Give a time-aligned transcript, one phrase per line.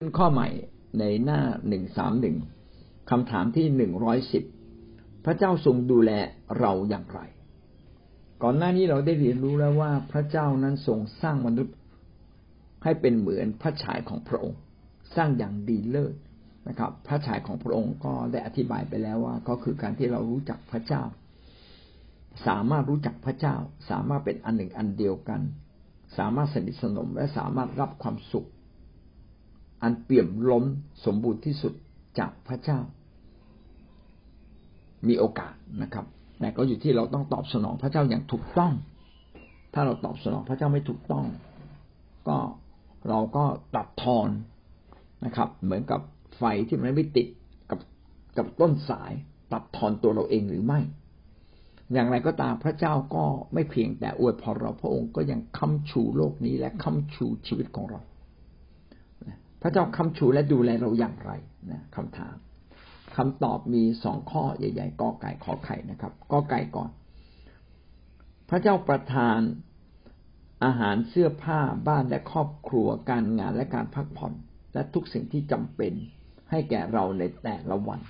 [0.00, 0.48] ขึ้นข้อใหม่
[1.00, 2.36] ในหน้าหนึ่งสามหนึ่ง
[3.10, 4.44] คำถามที่หนึ่งร้อยสิบ
[5.24, 6.10] พระเจ้าทรงดูแล
[6.58, 7.20] เราอย่างไร
[8.42, 11.74] ก่อนหน้านี้เราได้เรียนรู้แล้วว่าพระเจ้านั้นทรงสร้างมนุษย์
[12.84, 14.58] ให้เป็นเหมือนพระฉายของพระองค์
[15.16, 16.14] สร้างอย่างดีเลิศ
[16.68, 21.02] นะครับ พระฉายของพระองค์ก็ได้อธิบายไปแล้วว่า ก็คือการที่เรารู้จักพระเจ้า
[22.46, 23.56] สามารถรู้จักพระเจ้า
[23.90, 25.40] สามารถเป็นอันหนึ่งอันเดียวกัน
[26.18, 28.48] สามารถสนิทสนมและสามารถรับความสุข
[29.86, 30.64] อันเปี่ยมล้น
[31.04, 31.72] สมบูรณ์ที่สุด
[32.18, 32.80] จากพระเจ้า
[35.08, 36.06] มีโอกาสนะครับ
[36.40, 38.72] แต่ก็อยู่ที่เราต้องตอบสนองพระเจ้าอย่างถูกต้อง
[39.74, 41.24] ถ้าเราตอบสนองพระเจ้าไม่ถูกต้อง
[42.28, 42.38] ก็
[43.08, 43.44] เราก็
[43.76, 44.28] ตัดทอน
[45.24, 46.00] นะครับ เหมือนกับ
[46.36, 47.28] ไฟที่มันไม่ติด
[47.70, 47.80] กับ
[48.38, 49.12] กับต้นสาย
[49.52, 50.80] ตัดทอนตัวเราเองหรือไม่
[51.92, 58.00] อย่างไรก็ตามพระเจ้าก็ไม่เพียงแต่อวยพรเราพระองค์ก็ยังค้ำชูโลกนี้และค้ำชูชีวิตของเรา
[59.62, 61.30] พระเจ้าคำชูและดูแลเราอย่างไร
[61.72, 62.36] นะคำถาม
[63.16, 66.90] คำตอบมีสองข้อใหญ่ๆกอไก่ขอไข่นะครับกอไก่ก่อน
[68.48, 69.40] พระเจ้าประทาน
[70.64, 74.32] อาหารเสื้อผ้าบ้านและครอบครัวการงานและการพักผ่อน
[74.74, 75.92] และทุกสิ่งที่จำเป็น
[76.50, 78.00] ให้แก่เราในแต่ละวัน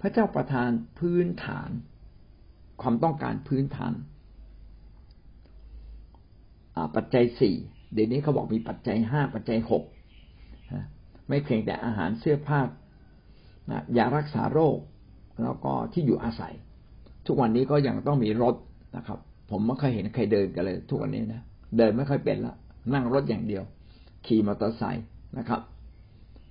[0.00, 1.70] พระเจ้าประทานพื้นฐาน
[2.82, 3.92] ความต้องการพื้นฐาน
[6.96, 7.56] ปัจจัยสี่
[7.92, 9.84] เดี๋ยวนี้เขาบอกมีปัจจัยห้าปัจจัยหก
[11.28, 12.60] ไม่เพียงแต่อาหารเสื้อผ้า
[13.98, 14.78] ยารักษาโรค
[15.42, 16.54] แล้วก็ที่อยู่อาศัย
[17.26, 18.54] ทุกวันนี้ก็ยังต้องมีรถ
[18.96, 19.18] นะครับ
[19.50, 21.42] ผมไม่เคยเห็นใครเดินกันเลย ทุกวันนี้นะ
[21.78, 22.54] เดินไม่ค่อยเป็นละ
[22.94, 23.62] นั่งรถอย่างเดียว
[24.26, 25.06] ขี่มอเตอร์ไซค์
[25.38, 25.60] นะครับ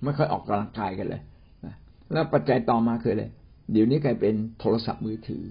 [0.04, 1.22] ไม่ค่อยออกกำลังกายกันเลย
[1.66, 1.74] นะ
[2.12, 3.30] แล้วปัจจัยต่อมาคือเลย
[3.72, 5.44] เดี๋ยวนี้กลายเป็นโทรศัพท์มือถือ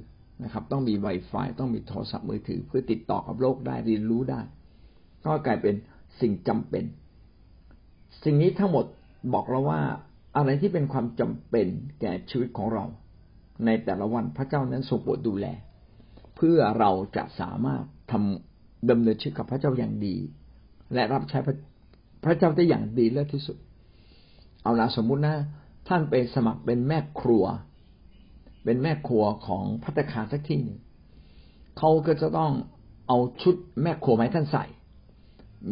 [0.44, 4.42] นะครับ ต้องมี Wi-Fi ต้องมีโทรศัพท์มือถือ เพื่อติดต่อกับโลกได้เรียนรู้ได้
[5.26, 5.76] ก็กลายเป็น
[6.22, 6.84] สิ่งจำเป็น
[8.24, 8.86] สิ่งนี้ทั้งหมด
[9.34, 9.82] บอกเราว่า
[10.38, 11.68] อะไรที่เป็นความจำเป็น
[12.02, 12.86] แก่ชีวิตของเรา
[13.66, 15.46] ในแต่ละวันพระเจ้านั้นทรงโปรดดูแล
[16.36, 20.16] เพื่อเราจะสามารถทำดำเนินชีวิตกับพระเจ้าอย่างดี
[20.94, 21.56] และรับใช้พระ
[22.26, 23.58] พระเจ้าได้อย่างดีเลิศที่สุด
[24.64, 25.36] เอาละสมมุตินะ
[25.88, 27.44] ท่านไปสมัครเป็นแม่ครัว
[28.64, 30.80] เป็นแม่ครัวของพัตคาสักที่หนึ่ง
[31.78, 32.52] เขาก็จะต้อง
[33.08, 34.66] เอาชุดแม่ครัวไหมท่านใส่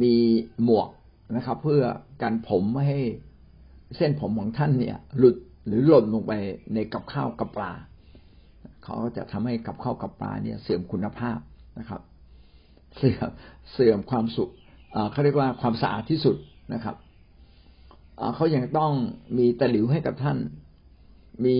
[0.02, 0.16] มี
[0.64, 0.90] หมวก
[1.36, 1.84] นะครับ เพื่อ
[2.22, 3.02] กันผมไม่ให้
[3.98, 5.36] เส้นผมของท่านเนี่ย หลุด
[5.68, 6.34] หรือหล่นลงไป
[6.74, 7.72] ในกับข้าวกับปลา
[8.84, 11.40] เขาก็จะทำให้กับข้าวกับปลาเนี่ย เสื่อมคุณภาพ
[11.80, 12.02] นะครับ
[12.98, 13.30] เสื่อม
[13.72, 14.50] เสื่อมความสุข
[15.12, 16.36] เขาเรียกว่าความสะอาดที่สุด
[16.74, 16.96] นะครับ
[18.36, 18.94] เขายังต้อง
[19.38, 20.38] มีตะหลิวให้กับท่าน
[21.46, 21.60] มี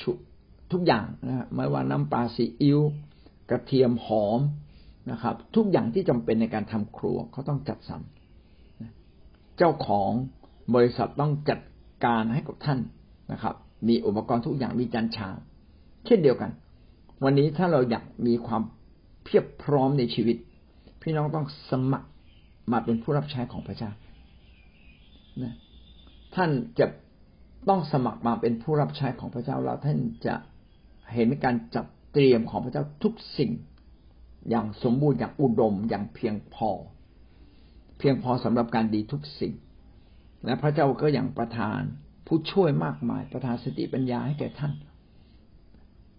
[0.00, 0.12] ชุ
[0.72, 2.80] ทุกอย่างนะไม่ว่าน้ำปลาซีอิ๊ว
[3.50, 4.40] กระเทียมหอม
[5.10, 8.00] นะครับ ทุกอย่างที่จำเป็นในการทำครัวเขาต้องจัดสรร
[9.58, 10.10] เจ้าของ
[10.74, 11.60] บริษัทต้องจัด
[12.04, 12.78] การให้กับท่าน
[13.32, 13.54] นะครับ
[13.88, 15.36] มีอุปกรณ์ทุกอย่างมีจานชาม
[16.06, 16.50] เช่นเดียวกัน
[17.24, 18.62] วันนี้ถ้าเราอยากมีความ
[19.24, 20.36] เพียบพร้อมในชีวิต
[21.02, 22.08] พี่น้องต้องสมัคร
[22.72, 23.90] มาเป็นผู้รับใช้ของพระเจ้า
[25.42, 25.54] นะ
[26.34, 26.86] ท่านจะ
[27.68, 30.34] ต้องสมัครมาเป็นผู้รับใช้ของพระเจ้าแล้วท่านจะ
[31.14, 33.52] เห็นการจัดเตรียมของพระเจ้าทุกสิ่ง
[34.50, 36.70] อย่างสมบูรณ์อย่างอุดมอย่างเพียงพอ
[37.98, 39.52] เพียงพอสำหรับการดีทุกสิ่ง
[40.44, 41.80] และพระเจ้าก็อย่างประทาน
[42.26, 44.72] ผู้ช่วยมากมาย ประทานสติปัญญาให้แก่ท่าน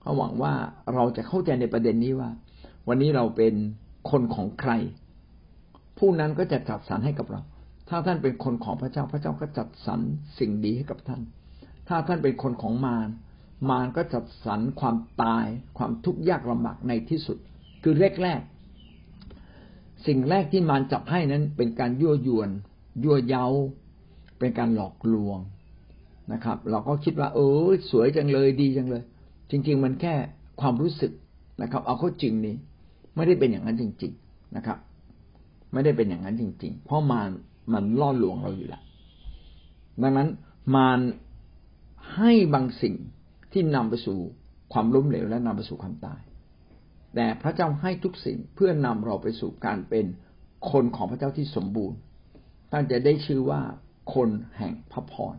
[0.01, 0.53] เขาหวังว่า
[0.93, 2.29] เราจะเข้าใจในประเด็นนี้ว่า
[2.87, 3.53] วันนี้เราเป็น
[4.11, 4.71] คนของใคร
[5.97, 7.41] ผู้นั้นก็จะจัดสรรให้กับเรา
[7.89, 9.99] ถ้าท่านเป็นคนของพระเจ้าพระเจ้าก็จัดสรร
[10.39, 11.21] สิ่งดีให้กับท่าน
[11.87, 13.09] ถ้าท่านเป็นคนของมาร
[13.69, 15.45] มารก็จัดสรรความตาย
[15.77, 17.37] ความทุกข์ยากลำบากในที่สุด
[17.83, 18.41] คือแรกแรก
[20.07, 22.49] สิ่งแรกที่มารจับให้นั้นเป็นการยั่วยวน
[23.03, 23.45] ยั่วเย้า
[24.39, 25.39] เป็นการหลอกลวง
[26.33, 29.03] นะครับ เราก็คิดว่า เออสวยจังเลยดีจังเลย
[29.51, 30.15] จริง ๆ มันแค่
[30.61, 31.11] ความรู้สึก
[31.61, 32.55] นะครับ เอาเข้าจริงนี้
[33.15, 34.77] ไม่ได้เป็นอย่างนั้นจริง ๆนะครับ
[35.73, 37.29] ไม่ได้เป็นอย่างนั้นจริง ๆ เพราะมาร
[37.73, 38.83] มันล่อลวงเราอยู่แล้ว
[40.01, 40.29] ดังนั้น
[40.75, 40.99] มาร
[42.15, 42.95] ให้บางสิ่ง
[43.51, 44.19] ที่นำไปสู่
[44.73, 46.21] ความล้มเหลวและนำไปสู่ความตาย
[47.15, 50.05] แต่พระเจ้าให้ทุกสิ่งเพื่อนำเราไปสู่การเป็น
[50.71, 51.97] คนของพระเจ้าที่สมบูรณ์
[52.71, 53.61] ท่านจะได้ชื่อว่า
[54.13, 55.35] คนแห่งพระพร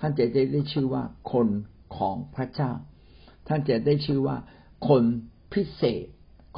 [0.00, 1.02] ท่านจะได้ได้ชื่อว่า
[1.32, 1.48] คน
[1.96, 2.72] ของพระเจ้า
[3.48, 4.36] ท่านจะได้ชื่อว่า
[4.88, 5.02] คน
[5.52, 6.06] พิเศษ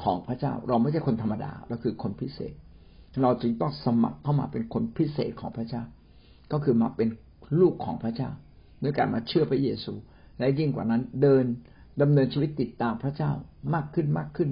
[0.02, 2.54] ของพระเจ้า เราไม่ใช่คนธรรมดา เราคือคนพิเศษ
[3.22, 5.82] เราจึงต้องสมัครเข้ามาเป็นคนพิเศษของพระเจ้า
[6.52, 7.08] ก็คือมาเป็น
[7.60, 8.30] ลูกของพระเจ้า
[8.82, 9.92] ด้วยการมาเชื่อพระเยซู
[10.38, 11.44] และยิ่งกว่านั้นเดิน
[12.00, 13.32] ดำเนินชีวิตติดตามพระเจ้า
[13.74, 14.50] มากขึ้นมากขึ้น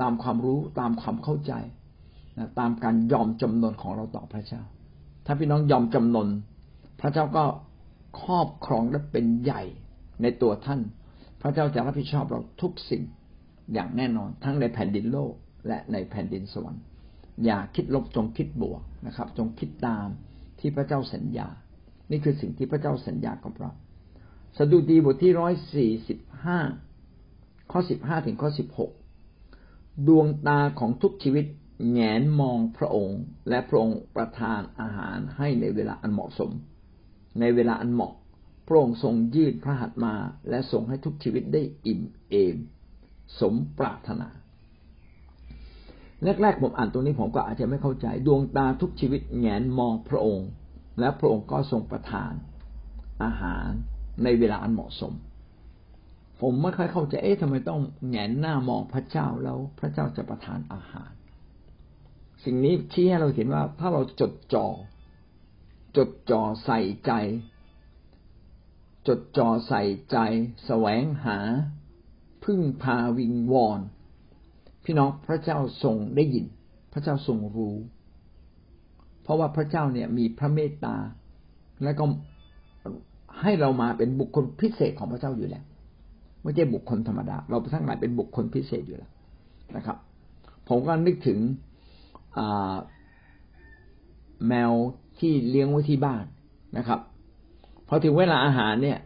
[0.00, 1.52] ตามความรู้ตามความเข้าใจ
[2.58, 4.62] ตามการยอมจำนนของเราต่อพระเจ้า
[5.26, 6.28] ถ้าพี่น้องยอมจำนน
[7.00, 7.44] พระเจ้าก็
[8.22, 9.62] ครอบครองและเป็นใหญ่
[10.22, 10.80] ในตัวท่าน
[11.42, 13.02] พระเจ้าจะรับผิดชอบเราทุกสิ่ง
[13.72, 15.32] อย่างแน่นอน ทั้งในแผ่นดินโลก
[15.68, 16.82] และในแผ่นดินสวรรค์
[17.44, 20.08] อย่าคิดลบจงคิดบวกนะครับ จงคิดตาม
[20.60, 21.48] ที่พระเจ้าสัญญา
[22.10, 23.70] นี่คือสิ่งที่พระเจ้าสัญญากับเรา
[24.58, 26.58] สดุดีบทที่ร้อยสี่สิบห้า
[27.70, 28.90] ข้อสิบห้าถึงข้อสิบหก
[30.08, 31.44] ดวงตาของทุกชีวิต
[31.90, 36.50] แงนมองพระองค์ และพระองค์ประทานอาหารให้ในเวลาอันเหมาะสม
[37.40, 38.12] ในเวลาอันเหมาะ
[38.66, 40.14] พระองค์ทรงยืดพระหัตถ์มา
[40.48, 42.56] และทรงให้ทุกชีวิตได้อิ่มเอม
[43.40, 44.28] สมปรารถนา
[46.42, 50.48] แรกๆผมอ่านตรงนี้ผมก็อาจจะไม่เข้าใจ ดวงตาทุกชีวิตแงนมองพระองค์
[51.00, 52.32] และพระองค์ก็ทรงประทาน
[53.22, 53.68] อาหาร
[54.24, 55.12] ในเวลาอันเหมาะสม
[56.40, 61.10] ผมไม่ค่อยเข้าใจเอ๊ะทำไมต้องแงนหน้ามองพระเจ้าแล้วพระเจ้าจะประทานอาหาร
[62.44, 64.66] สิ่งนี้ชี้ให้เราเห็นว่าถ้าเราจดจอ่อ
[65.96, 67.12] จดจ่อใส่ใจ
[69.08, 70.16] จดจ่อใส่ใจ
[70.66, 71.38] แสวงหา
[72.44, 73.80] พึ่งพาวิงวอน
[74.84, 76.44] พี่น้องพระเจ้าทรงได้ยิน
[76.92, 77.76] พระเจ้าทรงรู้
[79.22, 80.96] เพราะว่าพระเจ้าเนี่ยมีพระเมตตา
[81.82, 82.04] และก็
[83.42, 85.64] ให้เรามาเป็นบุคคลพิเศษของพระเจ้าอยู่แล้ว
[86.42, 89.10] ไม่ใช่บุคคลธรรมดา เราทั้งหลายเป็นบุคคลพิเศษอยู่แล้ว
[89.76, 89.96] นะครับ
[90.68, 91.38] ผมก็นึกถึง
[94.48, 94.72] แมว
[95.18, 96.24] ที่เลี้ยงไว้ที่บ้าน
[96.78, 97.00] นะครับ
[97.88, 98.98] พอถึงเวลาอาหารเนี่ย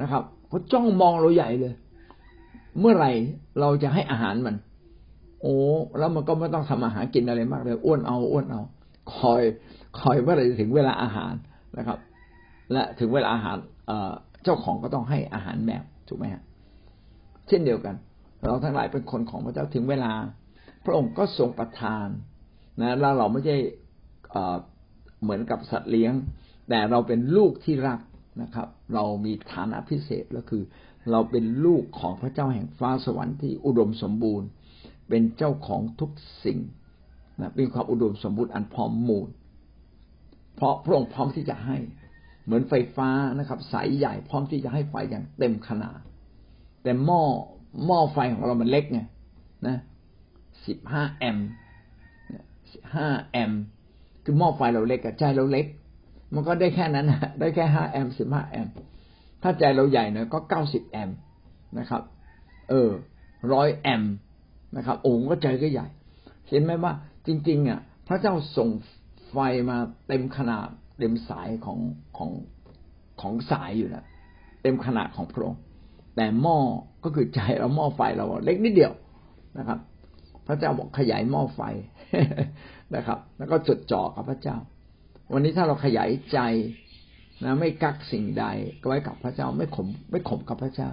[0.00, 1.74] นะครับเขาจ้องมองเราใหญ่เลย
[2.80, 3.12] เมื่อไหร่
[3.60, 4.56] เราจะให้อาหารมัน
[5.42, 5.56] โอ้
[5.98, 8.60] แล้วมันก็ไม่ต้องทำอาหารกินอะไรมากเลยอ้วนเอาอ้วนเอา
[9.14, 9.42] คอย
[10.00, 11.32] คอยเมื่อไหร่ถึงเวลาอาหาร
[11.78, 11.98] นะครับ
[12.72, 13.56] และถึงเวลาอาหาร
[14.44, 16.42] เจ้าของก็ต้องให้อาหารแมวถูกไหมฮะ
[17.48, 17.94] เช่นเดียวกัน
[18.40, 20.12] เราทั้งหลายเป็นคนของพระเจ้าถึงเวลา
[20.84, 22.06] พระองค์ก็ทรงประทาน
[22.80, 23.56] นะแล้วเราไม่ใช่
[25.22, 26.12] เหมือนกับสัตว์เลี้ยง
[26.68, 28.00] แต่เราเป็นลูกที่รัก
[28.42, 30.62] นะครับ เรามีฐานะพิเศษก็คือ
[31.10, 34.48] เราเป็นลูกของพระเจ้าแห่งฟ้าสวรรค์ที่อุดมสมบูรณ์
[35.08, 36.10] เป็นเจ้าของทุก
[36.44, 36.58] สิ่ง
[37.40, 39.28] นะเป็นความอุดมสมบูรณ์อันพร้อมมูล
[40.56, 41.76] เพราะพระองค์พร้อมที่จะให้
[42.44, 46.00] เหมือนไฟฟ้านะครับ สายใหญ่พร้อมที่จะให้ไฟอย่างเต็มขนาด
[46.82, 47.22] แต่หม้อ
[47.86, 49.00] หม้อไฟของเรามันเล็กไง
[49.66, 49.76] นะ
[50.66, 51.48] สิบห้าแอมป์
[52.94, 53.62] ห้าแอมป์
[54.24, 55.66] คือหม้อไฟเราเล็กกับใจเราเล็ก
[56.34, 57.06] มันก็ได้แค่นั้น
[57.40, 58.74] ได้แค่ห้าแอมป์สิบห้าแอมป์
[59.42, 61.16] ถ้าใจเราใหญ่หน่อยก็เก้าสิบแอมป์
[61.78, 62.02] นะครับ
[62.68, 62.90] เออ
[63.52, 64.14] ร้อยแอมป์
[64.76, 65.86] นะครับโอ้ก็ใจก็ใหญ่
[66.48, 66.92] เห็นไหมว่า
[67.26, 68.68] จริง ๆ อะ พระเจ้าส่ง
[69.30, 69.36] ไฟ
[69.70, 69.76] มา
[70.08, 70.68] เต็มขนาด
[70.98, 71.78] เต็มสายของ
[72.16, 72.30] ของ
[73.20, 74.04] ของสายอยู่แล้ว
[74.62, 75.60] เต็มขนาดของพระองค์
[76.16, 76.58] แต่หม้อ
[77.04, 78.92] ก็คือใจเราหม้อไฟเราเล็กนิดเดียว
[79.58, 79.78] นะครับ
[80.48, 81.60] พระเจ้าบอกขยายหม้อไฟ
[82.96, 84.56] นะครับ แล้วก็จดจ่อกับพระเจ้า
[85.32, 86.38] วันนี้ถ้าเราขยายใจ
[87.44, 88.44] นะไม่กักสิ่งใด
[88.86, 90.90] ไว้กับพระเจ้าไม่ขมไม่ขมกับพระเจ้า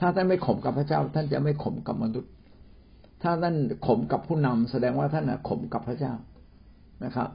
[0.00, 2.32] ถ้าท่านไม่ขมกับพระเจ้า ท่านจะไม่ขมกับมนุษย์
[3.22, 3.56] ถ้าท่าน
[3.86, 6.14] ขมกับผู้นำแสดงว่าท่านขมกับพระเจ้า
[7.04, 7.28] นะครับ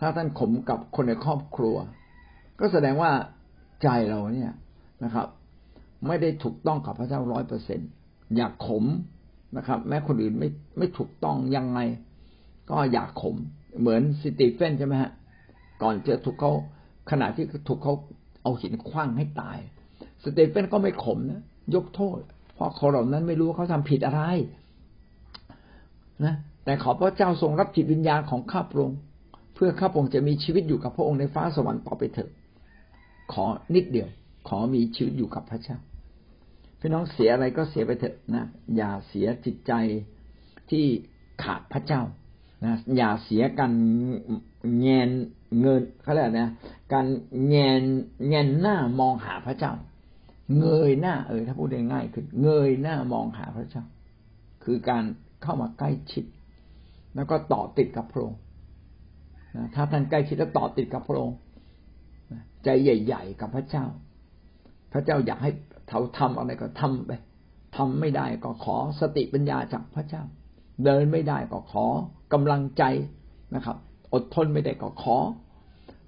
[0.00, 1.76] ถ้าท่านขมกับคนในครอบครัว
[2.60, 3.10] ก็แสดงว่า
[3.82, 4.52] ใจเราเนี่ย
[5.04, 5.26] นะครับ
[6.06, 7.80] ไม่ได้ถูกต้องกับพระเจ้าร้อยเปอร์เซ็น
[8.36, 8.84] อยากขม
[9.56, 10.48] นะครับ แม้คนอื่นไม่
[10.78, 11.80] ไม่ถูกต้องยังไง
[12.70, 13.36] ก็อยากขม
[13.80, 15.10] เหมือนสตีเฟนใช่ไหมฮะ
[15.82, 16.52] ก่อนจะถูกเขา
[17.10, 17.94] ขณะที่ถูกเขา
[18.42, 19.58] เอาหินคว้างให้ตาย
[20.22, 21.42] สตีเฟนก็ไม่ขมนะ
[21.74, 22.20] ยกโทษ
[22.54, 24.22] เพราะคนเหล่านั้นไม่รู้ว่าเขาทำผิดอะไร
[26.24, 26.34] นะ
[26.64, 28.98] แต่ขอพระเจ้าทรงรับจิตวิญญาณของข้าพระองค์
[29.54, 32.30] เพื่อข้าพระองค์จะมีชีวิตอยู่กับพระองค์ในฟ้าสวรรค์ต่อไปเถอะ
[33.32, 33.44] ขอ
[33.74, 34.08] นิดเดียว
[34.48, 35.76] ขอมีชีวิตอยู่กับพระเจ้า
[36.80, 39.72] พี่น้องเสียอะไรก็เสียไปเถอะนะอย่าเสียจิตใจ
[40.70, 40.84] ที่
[41.42, 42.02] ขาดพระเจ้า
[42.64, 43.72] นะอย่าเสียกัน
[44.80, 45.10] เงน
[45.60, 46.50] เงินเขาเรียกนะ
[46.92, 47.06] การ
[47.46, 47.82] เงน
[48.28, 49.72] เงนหน้ามองหาพระเจ้า
[50.58, 53.84] เงยหน้าเออถ้าพูดได้ง่ายคือเงยหน้ามองหาพระเจ้า
[54.64, 55.04] คือการ
[55.42, 56.24] เข้ามาใกล้ชิด
[57.14, 58.38] แล้วก็ต่อติดกับพระองค์
[59.74, 61.36] ถ้าท่านใกล้ชิดแล้วต่อติดกับพระองค์
[62.64, 63.84] ใจใหญ่ ๆ กับพระเจ้า
[64.92, 65.50] พระเจ้าอยากให้
[65.88, 67.10] เขาทำอะไรก็ทำไป
[67.76, 70.22] ทำไม่ได้ก็ขอสติปัญญาจากพระเจ้า
[70.84, 71.84] เดินไม่ได้ก็ขอ
[72.32, 72.82] กำลังใจ
[73.54, 73.76] นะครับ
[74.12, 75.16] อดทนไม่ได้ก็ขอ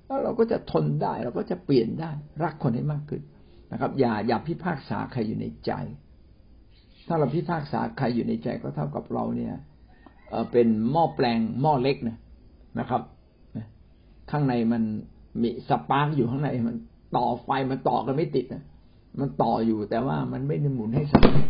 [0.06, 2.10] แล้วเราก็จะทนได้เราก็จะเปลี่ยนได้
[2.44, 3.22] รักคนให้มากขึ้น
[3.72, 5.72] นะครับ อย่าอย่าพิพากษาใครอยู่ในใจ
[7.06, 9.54] ถ้าเราพิพากษาใครอยู่ในใจก็เท่ากับเราเนี่ย
[10.52, 12.18] เป็นหม้อแปลงหม้อเล็กนะ
[12.78, 13.02] นะครับ
[14.30, 14.82] ข้างในมัน
[15.42, 16.76] มี spark อยู่ข้างในมัน
[17.16, 18.62] ต่อไฟมันต่อกันไม่ติดนะ
[19.18, 21.44] มันต่ออยู่แต่ว่ามันไม่ได้หมุนให้สนิท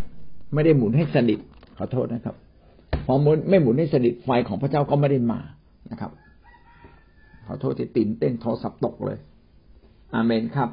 [0.55, 1.39] ไม่ได้หมุนให้สนิท
[1.79, 2.37] ขอโทษนะครับ
[3.07, 5.41] พอหมุนไม่หมุนให้สนิทไฟของพระเจ้าก็ไม่ได้มา
[5.91, 6.11] นะครับ
[7.47, 9.19] ขขอโทษที่ตื่นเต้นโทรศัพท์ตกเลย
[10.15, 10.71] อาเมนครับ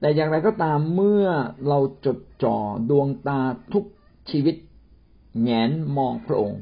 [0.00, 1.26] แต่อย่างไรก็ตามเมื่อ
[1.68, 2.56] เราจดจ่อ
[2.90, 3.40] ดวงตา
[3.72, 3.84] ทุก
[4.30, 4.56] ชีวิต
[5.42, 6.60] แงนมองพระองค์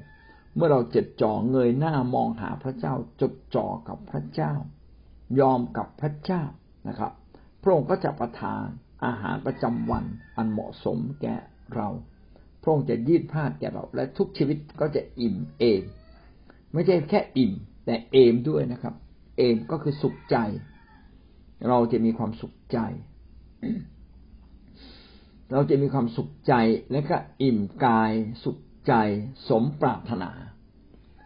[0.57, 4.53] เมื่อเราจดจ่อเงยหน้ามองหาพระเจ้า จดจ่อกับพระเจ้า
[5.41, 6.43] ยอมกับพระเจ้า
[6.89, 7.13] นะครับ
[7.63, 8.67] พระองค์ก็จะประทาน
[9.05, 10.05] อาหารประจำวัน
[10.37, 11.37] อันเหมาะสมแก่
[11.77, 11.89] เรา
[12.63, 15.83] พระองค์จะยืดผ้าแก่เรา และทุกชีวิตก็จะอิ่มเอม
[16.73, 17.53] ไม่ใช่แค่อิ่ม
[17.87, 18.95] แต่เอมด้วยนะครับ
[19.37, 20.37] เอมก็คือสุขใจ
[21.69, 22.79] เราจะมีความสุขใจ
[25.53, 26.55] เราจะมีความสุขใจ
[26.93, 28.13] และก็อิ่มกาย
[28.45, 28.93] สุขใจ
[29.49, 30.31] สมปรารถนา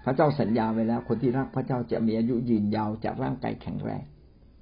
[0.04, 4.04] พระเจ้าสัญญาไว้แล้ว คนที่รักพระเจ้าจะมีอายุยืนยาวจากร่างกายแข็งแรง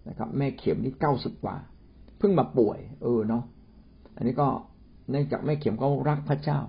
[0.09, 1.57] นะครับ แม่เข็มนี่เก้าสิบกว่า
[2.27, 3.45] พิ่งมาป่วย เออเนาะ
[4.17, 4.49] อันนี้ก็
[5.11, 6.61] เนื่องจากแม่เข็มก็รักพระเจ้า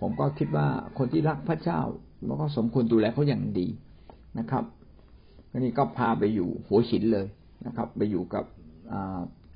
[0.00, 0.66] ผมก็คิดว่า
[0.98, 1.80] คนที่รักพระเจ้า
[2.26, 3.68] มันก็สมควรดูแลเขาอย่างดี
[4.38, 4.64] นะครับ
[5.50, 7.26] อันนี้ก็พาไปอยู่หัวหินเลย
[7.66, 8.44] นะครับ ไปอยู่กับ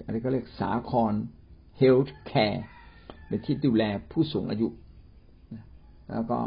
[0.04, 1.12] อะไรก็เรียกสาคร
[1.78, 2.64] Healthcare
[3.26, 4.68] เป็นที่ดูแลผู้สูงอายุ
[6.10, 6.38] แล้วก็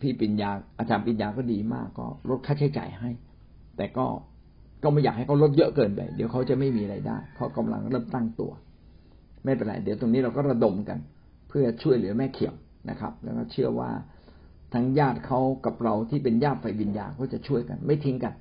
[0.00, 3.10] พี่ปิญญาอาจารย์ปิญญาก็ดีมากก็ลดค่าใช้จ่ายให้
[3.76, 4.06] แต่ก็
[4.82, 8.52] ก็ไม่อยากให้เขาลดเยอะเกินไป เดี๋ยวเขาจะไม่มีรายได้เขากำลังเริ่มตั้งตัว
[9.44, 10.98] ไม่เป็นไร เดี๋ยวตรงนี้เราก็ระดมกัน
[11.48, 12.54] เพื่อช่วยเหลือแม่เขียว
[12.90, 13.90] นะครับ แล้วก็เชื่อว่า
[14.74, 18.34] ทั้งญาติเขากับเราที่เป็นญาติไฟวิญญาณก็จะช่วยกัน ไม่ทิ้งกัน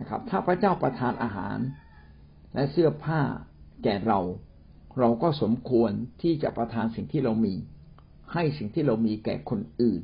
[0.00, 1.58] นะครับ ถ้าพระเจ้าประทานอาหาร
[2.54, 3.20] และเสื้อผ้า
[3.84, 4.20] แก่เรา
[4.98, 5.92] เราก็สมควร
[6.22, 7.54] ที่จะประทานสิ่งที่เรามี
[8.32, 10.02] ให้สิ่งที่เรามีแก่คนอื่น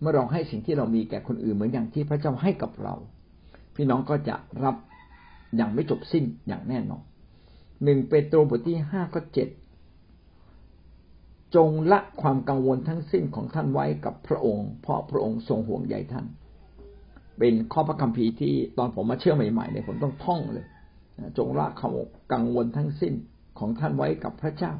[0.00, 2.94] เมื่อเราให้สิ่งที่เรามีแก่คนอื่นเหมือนอย่างที่พระเจ้าให้กับเรา
[3.74, 4.76] พี่น้องก็จะรับ
[5.56, 7.02] อย่างไม่จบสิ้นอย่างแน่นอน
[7.84, 9.48] หนึ่งเปโตรบทที่ห้าก็เจ็ด
[11.54, 16.26] จงละความกังวลทั้งสิ้นของท่านไว้กับพระองค์ เพราะพระองค์ทรงห่วงใยท่าน
[17.38, 20.66] เป็นข้อพระคัมภีร์ที่ตอนผมมาเชื่อใหม่ๆเนี่ยผมต้องท่องเลย
[21.38, 21.92] จงละความ
[22.32, 23.14] กังวลทั้งสิ้น
[23.58, 24.72] ของท่านไว้กับพระเจ้า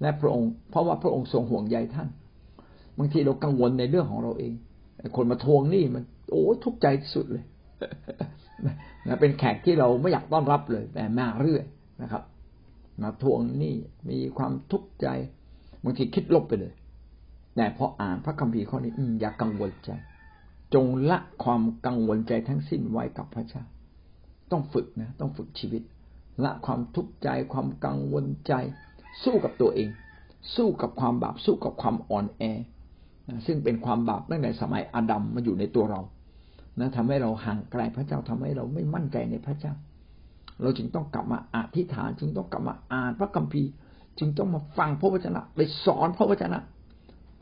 [0.00, 2.08] และพระองค์ เพราะว่าพระองค์ทรงห่วงใยท่าน
[2.98, 4.52] บางทีเรากังวลในเรื่องของเราเอง
[5.16, 7.44] คนมาทวงหนี้มัน โอ้ทุกใจที่สุดเลย
[9.06, 11.64] นะเป็นแขกที่เราไม่อยากต้อนรับเลย แต่มาเรื่อย
[12.02, 12.22] นะครับ
[13.02, 13.74] มาทวงหนี้
[14.10, 15.06] มีความทุกข์ใจ
[15.84, 16.72] บางทีคิดลบไปเลย
[17.56, 19.90] แต่พออ่านพระคัมภีร์ข้อนี้อย่ากังวลใจ
[20.74, 23.62] จงละความกังวลใจทั้งสิ้นไว้กับพระเจ้า
[24.50, 25.82] ต้องฝึกนะ ต้องฝึกชีวิต
[26.44, 28.52] ละความทุกข์ใจ ความกังวลใจ
[29.22, 29.88] สู้กับตัวเอง
[30.56, 32.42] สู้กับความบาปสู้กับความอ่อนแอ
[33.46, 36.00] ซึ่งเป็นความบาปตั้งแต่สมัยอาดัมมาอยู่ในตัวเรา
[36.78, 39.74] นะทำให้เราห่างไกลพระเจ้าทำให้เราไม่มั่นใจในพระเจ้า
[40.62, 43.70] เราจึงต้องกลับมาอธิษฐาน จึงต้องกลับมาอ่านพระคัมภีร์
[44.18, 46.58] จึงต้องมาฟังพระวจนะ ไปสอนพระวจนะ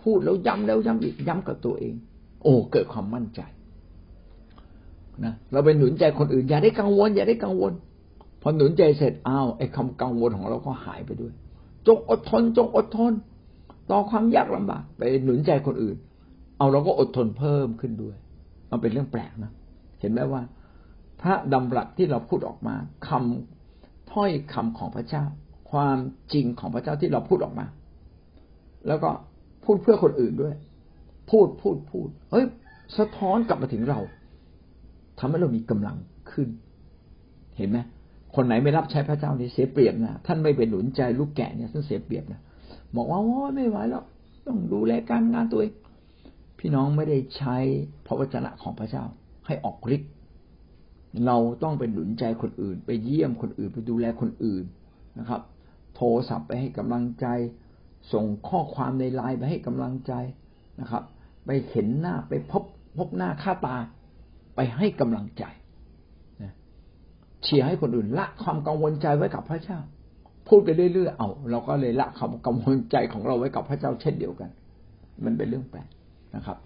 [0.03, 1.95] พูดแล้วย้ำแล้วย้ำอีกย้ำกับตัวเอง
[2.43, 3.41] โอ้เกิดความมั่นใจ
[5.25, 7.73] นะเราไปหนุนใจคนอื่นอย่าได้กังวล อย่าได้กังวล
[8.43, 11.33] พอหนุนใจเสร็จอ้าวไอ้คำกังวลของเราก็หายไปด้วย
[11.87, 13.13] จงอดทน จงอดทน
[13.91, 15.97] ต่อความยากลำบากไปหนุนใจคนอื่น
[16.59, 18.17] เอาเราก็อดทนเพิ่มขึ้นด้วย
[18.71, 19.53] มันเป็นเรื่องแปลกนะ
[20.01, 20.43] เห็นไหมว่า
[21.21, 22.75] พระดำรัสที่เราพูดออกมา
[23.09, 25.25] คำถ้อยคำของพระเจ้า
[25.71, 25.99] ความ
[26.33, 27.67] จริงของพระเจ้าที่เราพูดออกมา
[28.87, 29.11] แล้วก็
[29.65, 30.55] พูดเพื่อคนอื่นด้วย
[31.31, 32.45] พูดพูดพูดเฮ้ย
[32.99, 33.99] สะท้อนกลับมาถึงเรา
[35.19, 35.97] ทำให้เรามีกำลัง
[36.33, 36.49] ขึ้น
[37.57, 37.79] เห็นไหม
[38.35, 42.41] คนไหนไม่รับใช้พระเจ้านี่เสียเปรียบนะท่านไม่เป็นหนุนใจลูกแกะเนี่ยท่านเสียเปรียบนะ
[42.97, 44.03] บอกว่าโอ้ไม่ไหวแล้ว
[44.47, 45.73] ต้องดูแลการงานตัวเอง
[46.59, 47.57] พี่น้องไม่ได้ใช้
[48.07, 49.05] พระวจนะของพระเจ้า
[49.47, 50.11] ให้ออกฤทธิ์
[51.27, 54.65] เราต้องเป็นหนุนใจคนอื่น ไปเยี่ยมคนอื่นไปดูแลคนอื่น
[55.19, 55.41] นะครับ
[55.97, 57.27] โทรศัพท์ไปให้กำลังใจ
[58.13, 60.13] ส่งข้อความในไลน์ไปให้กำลังใจ
[60.81, 61.03] นะครับ
[61.47, 62.63] ไปเห็นหน้าไปพบ
[62.99, 63.77] พบหน้าค่าตา
[64.57, 65.45] ไปให้กำลังใจ
[67.43, 69.79] เชียร์ให้คนอื่นละความกังวลใจไว้กับพระเจ้า
[70.49, 74.51] พูดไปเรื่อยๆเอาเราก็เลยละความกังวลใจของเราไว้กับพระเจ้าเช่นเดียวกัน
[75.25, 75.89] มันเป็นเรื่องแปลก
[76.37, 76.59] นะครับ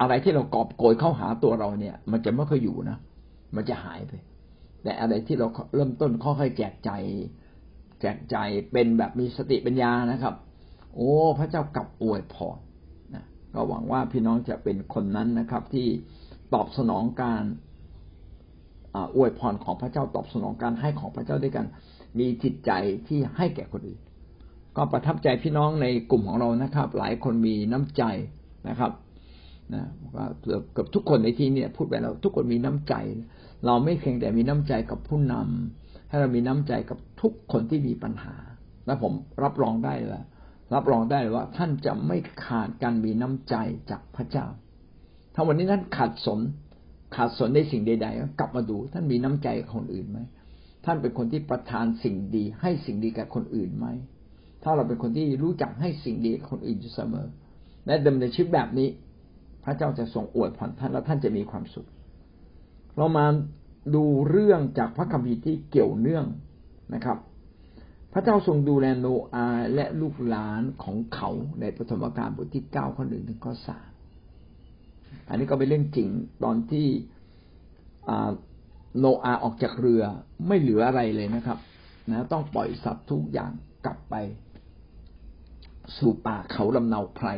[0.00, 2.98] อะไรที่เรากอบโกยเข้าหาตัวเราเนี่ย มันจะไม่ค่อยอยู่นะ
[3.56, 4.12] มันจะหายไป
[4.82, 6.90] แต่อะไรที่เราเริ่มต้นค่อยๆแจกใจ
[8.00, 8.36] แจกใจ
[8.72, 10.34] เป็นแบบมีสติปัญญานะครับ
[10.94, 12.58] โอ้พระเจ้ากลับอวยพร
[13.14, 13.24] นะ
[13.54, 15.88] ก็หวังว่าพี่น้องจะเป็นคนนั้นนะครับ ที่
[16.54, 17.44] ตอบสนองการ
[19.16, 21.66] อวยพรของพระเจ้าตอบสนองการให้ของพระเจ้าด้วยกัน
[22.18, 22.70] มีจิตใจ
[23.08, 24.00] ที่ให้แก่คนอื่น
[24.76, 28.02] ก็ประทับใจพี่น้องในกลุ่มของเรานะครับ หลายคนมีน้ำใจ
[28.68, 28.92] นะครับ
[29.74, 29.84] นะ
[30.16, 32.94] ก็เกือบทุกคนในที่นี้พูดไปแล้วทุกคนมีน้ำใจ
[33.66, 38.36] เราไม่เพียงแต่มีน้ำใจกับผู้นำให้เรามีน้ำใจกับทุกคนที่มีปัญหา
[38.86, 39.12] และผม
[39.42, 40.24] รับรองได้เลย
[40.74, 43.54] รับรองได้เลยว่า ท่านจะไม่ขาดการมีน้ำใจ
[43.90, 44.46] จากพระเจ้า
[45.34, 46.40] ถ้าวันนี้ท่านขาดสน
[47.16, 50.18] ขาดสนในสิ่งใดๆกลับมาดู ท่านมีน้ำใจคนอื่นไหม
[50.84, 53.86] ท่านเป็นคนที่ประทานสิ่งดี ให้สิ่งดีกับคนอื่นไหม
[54.62, 57.26] ถ้าเราเป็นคนที่รู้จักให้สิ่งดีกับคนอื่นอยู่เสมอ
[57.88, 58.88] และดำเนินชีวิตแบบนี้
[59.64, 61.88] พระเจ้าจะทรงอวยพรท่านและท่านจะมีความสุข
[62.96, 63.26] เรามา
[63.94, 66.26] ดูเรื่องจากพระคัมภีร์ที่เกี่ยวเนื่อง
[66.94, 67.18] นะครับ
[68.12, 71.30] พระเจ้าทรงดูแลโนอาและลูกหลานของเขา
[71.60, 73.90] ในปฐมกาลบทที่เก้าข้อหนึ่งถึงข้อสาม
[75.28, 76.08] อันนี้ก็เป็นเรื่องจริง
[76.44, 76.86] ตอนที่
[78.98, 80.02] โนอาออกจากเรือ
[80.46, 81.58] ไม่เหลืออะไรเลยนะครับ
[82.10, 83.52] นะต้องปล่อยสัตว์ทุกอย่าง
[83.84, 84.14] กลับไป
[85.98, 87.28] สู่ป่าเขาลำเนาไพร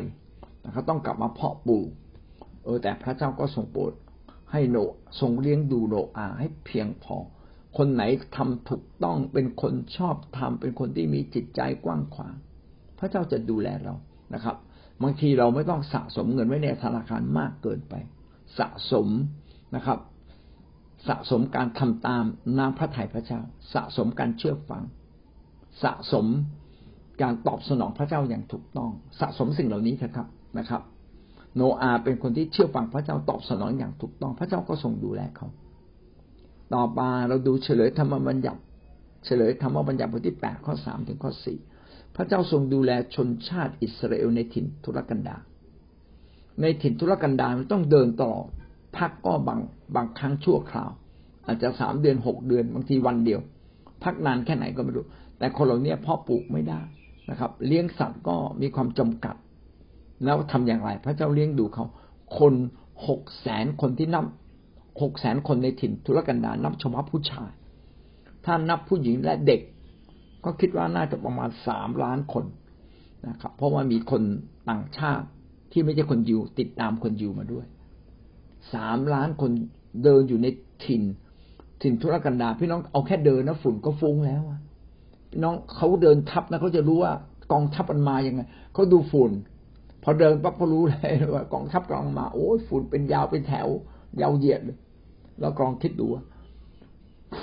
[0.65, 1.89] นะครับต้องกลับมาเพาะปลูก
[2.63, 3.93] เออแต่พระเจ้าก็ทรงโปรด
[4.51, 4.77] ให้โน
[5.19, 7.17] ทรงเลี้ยงดูโนอาให้เพียงพอ
[7.77, 8.03] คนไหน
[8.35, 12.35] ทำถูกต้องเป็นคนชอบทำเป็นคนที่มีจิตใจกว้างขวาง
[12.99, 13.93] พระเจ้าจะดูแลเรา
[14.33, 14.55] นะครับ
[15.03, 17.93] บางทีเราไม่ต้องสะสมเงินไว้ในธนาคารมากเกินไป
[18.59, 19.07] สะสม
[19.75, 19.99] นะครับ
[21.07, 22.23] สะสมการทำตาม
[22.57, 23.39] น้ำพระทัยพระเจ้า
[23.73, 24.83] สะสมการเชื่อฟัง
[25.83, 26.25] สะสม
[27.21, 30.27] การตอบสนองพระเจ้าอย่างถูกต้อง สะสมสิ่งเหล่านี้เถอะครับ
[30.57, 30.81] นะครับ
[31.55, 35.47] โนอาเป็นคนที่เชื่อฟังพระเจ้าตอบสนองอย่างถูกต้อง พระเจ้าก็ทรงดูแลเขา
[36.73, 38.61] ต่อมาเราดูเฉลยธรรมบัญญัติ
[39.25, 41.57] เฉลยธรรมบัญญัติบทที่แปดข้อสามถึงข้อสี่
[42.15, 45.41] พระเจ้าทรงดูแลชนชาติอิสราเอลในถิ่นทุรกันดาร
[46.61, 48.45] ในถิ่นทุรกันดารมันต้องเดินตลอด
[48.97, 49.59] พักก็บาง
[49.95, 50.91] บางครั้งชั่วคราว
[51.45, 53.39] อาจจะสามเดือนหกเดือนบางทีวันเดียว
[54.03, 55.05] พักนานแค่ไหนก็ไม่รู้
[55.37, 56.81] แต่คนเหล่านี้พ่อปลูกไม่ได้
[57.29, 59.35] นะครับ เลี้ยงสัตว์ก็มีความจำกัด
[60.23, 61.85] แล้วทำอย่างไร พระเจ้าเลี้ยงดูเขา
[62.39, 62.53] คน
[63.07, 64.25] หกแสนคนที่นับ
[65.01, 67.51] หกแสนคนในถิ่นทุรกันดารนับเฉพาะผู้ชาย
[68.45, 69.61] ถ้านับผู้หญิงและเด็ก
[70.45, 72.45] ก็คิดว่าน่าจะประมาณสามล้านคน
[73.27, 74.21] นะครับ เพราะว่ามีคน
[74.69, 75.25] ต่างชาติ
[75.71, 77.65] ที่ไม่ใช่คนยิวติดตามคนยิวมาด้วย
[78.73, 79.51] สามล้านคน
[80.03, 80.47] เดินอยู่ใน
[80.85, 81.03] ถิ่น
[81.81, 84.41] ถิ่นทุรกันดารพี่น้องเอาแค่เดินนะฝุ่นก็ฟุ้งแล้ว
[85.43, 87.11] น้องเขาเดินทับนะเขาจะรู้ว่า
[87.51, 88.41] กองทัพมันมาอย่างไง
[88.73, 89.31] เขาดูฝุ่น
[90.03, 93.67] พอเดินปั๊บก็รู้เลยว่ากองทัพกำลังมา โอ้ยฝุ่นเป็นยาวเป็นแถว
[94.21, 94.77] ยาวเหยียดเลย
[95.39, 96.07] แล้วกองคิดดู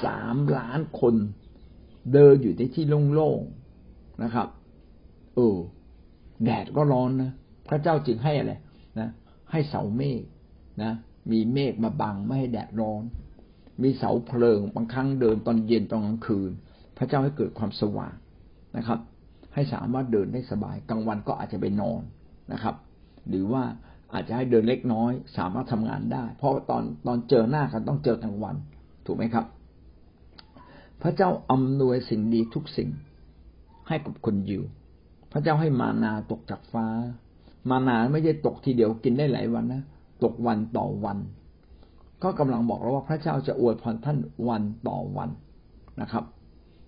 [0.04, 1.14] สามล้านคน
[2.12, 4.48] เดินอยู่ในที่โล่งๆนะครับ
[5.34, 5.56] เออ
[6.44, 7.30] แดดก็ร้อนนะ
[7.68, 8.52] พระเจ้าจึงให้อะไร
[8.98, 9.08] นะ
[9.50, 10.22] ให้เสาเมฆ
[10.82, 10.92] นะ
[11.30, 13.02] มีเมฆมาบังไม่ให้แดดร้อน
[13.82, 16.50] มีเสาเพลิงบางครั้งเดินตอนเย็นตอนกลางคืน
[16.96, 18.14] พระเจ้าให้เกิดความสว่าง
[18.76, 18.98] นะครับ
[19.54, 22.02] ให้สามารถเดินได้สบายกลางวันก็อาจจะไปนอน
[22.52, 22.74] นะครับ
[23.28, 23.62] หรือว่า
[24.12, 28.56] อาจจะให้เดินเล็กน้อย สามารถทำงานได้ เพราะตอนตอนเจอหน้ากันต้องเจอทั้งวัน
[29.06, 29.44] ถูกไหมครับ
[31.02, 32.90] พระเจ้าอำนวยสิ่งดีทุกสิ่ง
[33.88, 34.62] ให้กับคนยิว
[35.32, 36.86] พระเจ้าให้มานาตกจากฟ้า
[37.70, 39.82] มานาไม่ใช่ตกทีเดียวกินได้หลายวันนะ
[40.24, 41.18] ตกวันต่อวัน
[42.22, 45.30] ก็กำลังบอกเราว่าพระเจ้าจะอวยพรท่านวันต่อวัน
[46.00, 46.24] นะครับ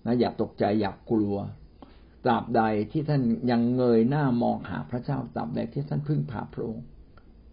[0.05, 1.35] นะอย่าตกใจอย่ากกลัว
[2.23, 6.85] ตราบใดที่ท่านยังเงยหน้ามองหาพระเจ้าตราบใดที่ท่านพึ่งพาพระองค์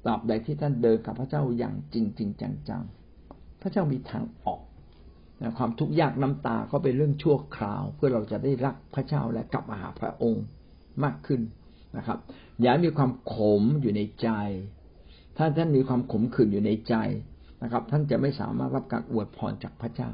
[0.05, 2.31] ตราบใดที่ท่านเดินกับพระเจ้าอย่างจริงจริง
[2.69, 4.63] จังๆพระเจ้ามีทางออก
[5.41, 10.45] นะความทุกข์ยากน้ำตาก็เป็นเรื่องชั่วคราว เพื่อเราจะได้รักพระเจ้าและกลับมาหาพระองค์
[11.05, 11.41] มากขึ้น
[11.97, 12.19] นะครับ
[12.61, 14.29] อย่ามีความขมอยู่ในใจ
[15.37, 16.95] ถ้าท่านมีความขมขื่นอยู่ในใจ
[17.63, 20.11] นะครับ ท่านจะไม่สามารถรับการอวยพรจากพระเจ้า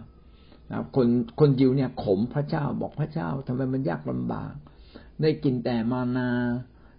[0.70, 4.52] นะคนคนยิวเนี่ยขมพระเจ้าบอกพระเจ้าทำไมมันยากลำบาก
[5.22, 6.28] ได้กินแต่มานา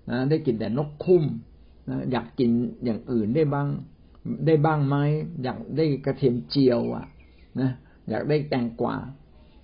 [0.09, 1.23] นะได้กินแต่นกคุ้ม
[1.89, 2.49] นะอยากกิน
[2.83, 3.67] อย่างอื่นได้บ้าง
[4.45, 4.95] ได้บ้างไหม
[5.43, 7.05] อยากได้กระเทียมเจียวอะ
[7.59, 7.69] นะ
[8.09, 8.95] อยากได้แตงกวา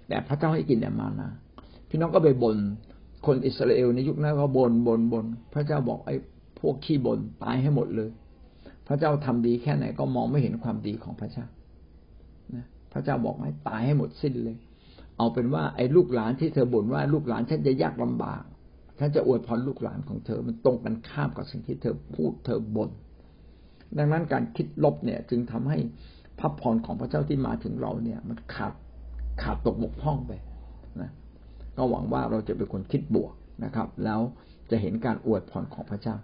[0.07, 1.27] แต่พระเจ้าให้กินแต่มานา
[1.89, 2.57] พี่น้องก็ไปบน่น
[3.25, 6.15] คนอิสราเอลในยุคนั้นก็บน่นบน่นบน่นพระเจ้าบอกไอ้
[6.59, 8.09] พวกขี้บ่นตายให้หมดเลย
[8.87, 11.45] พระเจ้าทำดีแค่ไหนก็มองไม่เห็นความดีของพระเจ้า
[12.91, 14.57] พระเจ้าบอกให้ตายให้หมดสิ้นเลย
[15.17, 18.43] เอาเป็นว่าไอ้ลูกหลานที่เธอบ่นว่าลูกหลานฉันจะยากลำบาก
[18.99, 22.89] ฉันจะอวยพรลูกหลานของเธอมันตรงกันข้ามกับสิ่งที่เธอพูดเธอบ่น
[23.97, 25.77] ดังนั้นการคิดลบเนี่ย จึงทำให้
[26.39, 28.73] พระพรของพระเจ้าที่มาถึงเราเนี่ย มันขาด
[29.41, 30.31] ขาดตกบกพร่องไป
[31.01, 31.11] นะ
[31.77, 34.19] ก็หวังว่าเราจะเป็นคนคิดบวกนะครับ แล้ว
[34.69, 36.15] จะเห็นการอวยพรของพระเจ้า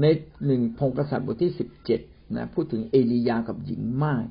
[0.00, 0.04] ใน
[0.46, 2.00] หนึ่งพงกษัตริย์บทที่สิบเจ็ด
[2.36, 4.24] นะพูดถึงเอลียากับหญิงม่าย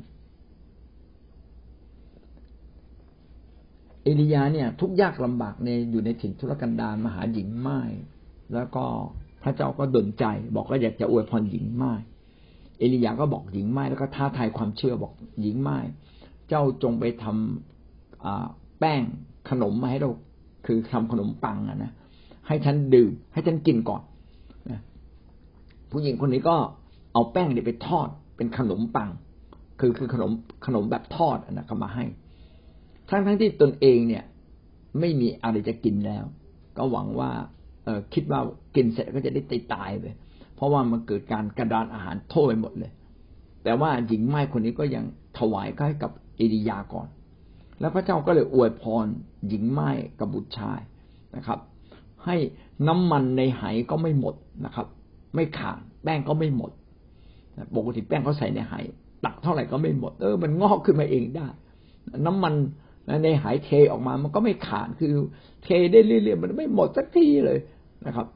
[4.07, 7.79] เอลียาเนี่ย ทุกยากลำบากในอยู่ในถิ่นทุรกันดารมหาหญิงไม้
[8.53, 8.83] แล้วก็
[9.43, 11.93] พระเจ้าก็ดลใจ บอกก็อยากจะอวยพรหญิงไม้
[12.77, 15.77] เอลียาก็บอกหญิงไม้แล้วก็ท้าทายความเชื่อบอกหญิงไม้
[16.49, 19.01] เจ้าจงไปทำแป้ง
[19.49, 20.11] ขนมมาให้เรา
[20.65, 21.91] คือทำขนมปังอะนะ
[22.47, 24.01] ให้ฉันดื่ม ให้ฉันกินก่อน
[25.91, 26.55] ผู้หญิงคนนี้ก็
[27.13, 29.09] เอาแป้งเนี่ยไปทอดเป็นขนมปัง
[29.79, 30.31] คือคือขนม
[30.65, 32.05] ขนมแบบทอดนะเขามาให้
[33.09, 34.23] ทั้งทั้งที่ตนเองเนี่ย
[34.99, 36.23] ไม่มีอะไรจะกินแล้ว
[36.77, 37.31] ก็หวังว่า
[37.83, 38.39] เออคิดว่า
[38.75, 40.05] กินเสร็จก็จะได้ตายตายไป
[40.55, 42.91] เพราะว่ามันเกิดการกระดานอาหารโทษไปหมดเลย
[43.63, 45.03] แต่ว่าหญิงไม้คนนี้ก็ยัง
[45.37, 47.07] ถวายให้กับเอลียาก่อน
[47.79, 49.05] แล้วพระเจ้าก็เลยอวยพร
[49.47, 49.89] หญิงไม้
[50.19, 50.79] กับบุตรชาย
[51.35, 51.59] นะครับ
[52.25, 52.35] ให้
[52.87, 54.87] น้ำมันในไหก็ไม่หมดนะครับ
[55.35, 56.71] ไม่ขาดแป้งก็ไม่หมด
[57.75, 58.73] ปกติแป้งเขาใส่ในไห
[59.25, 61.47] ตักเท่าไหร่ก็ไม่หมดเออมันงอกขึ้นมาเองได้
[62.25, 62.53] น้ำมัน
[63.23, 65.13] ในหายเทออกมามันก็ไม่ขาดคือ
[65.63, 67.59] เทได้เรื่อยๆมันไม่หมดสักทีเลย
[68.05, 68.27] นะครับ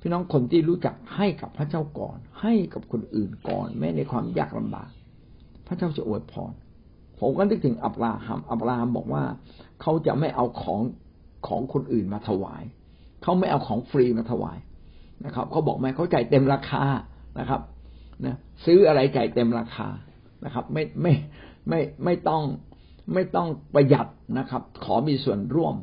[0.00, 4.90] พี่น้องคนที่รู้จักให้กับพระเจ้าก่อน ให้กับคนอื่นก่อน แม้ในความยากลำบาก
[5.66, 6.52] พระเจ้าจะอวยพร
[7.18, 9.24] ผมก็นึกถึงอับราฮัมอับราฮัมบอกว่า
[9.80, 10.80] เขาจะไม่เอาของ
[11.48, 12.62] ของคนอื่นมาถวาย
[13.22, 14.58] เขาไม่เอาของฟรีมาถวาย
[15.24, 16.84] นะครับเขาบอกไม่เขาจ่ายเต็มราคา
[17.38, 17.60] นะครับ
[18.26, 19.88] นะซื้ออะไรจ่ายเต็มราคา
[20.44, 21.12] นะครับ ไม่ไม่
[21.68, 22.42] ไม่ไม่ต้อง
[23.14, 24.06] ไม่ต้องประหยัด
[24.38, 25.74] นะครับ ขอมีส่วนร่วม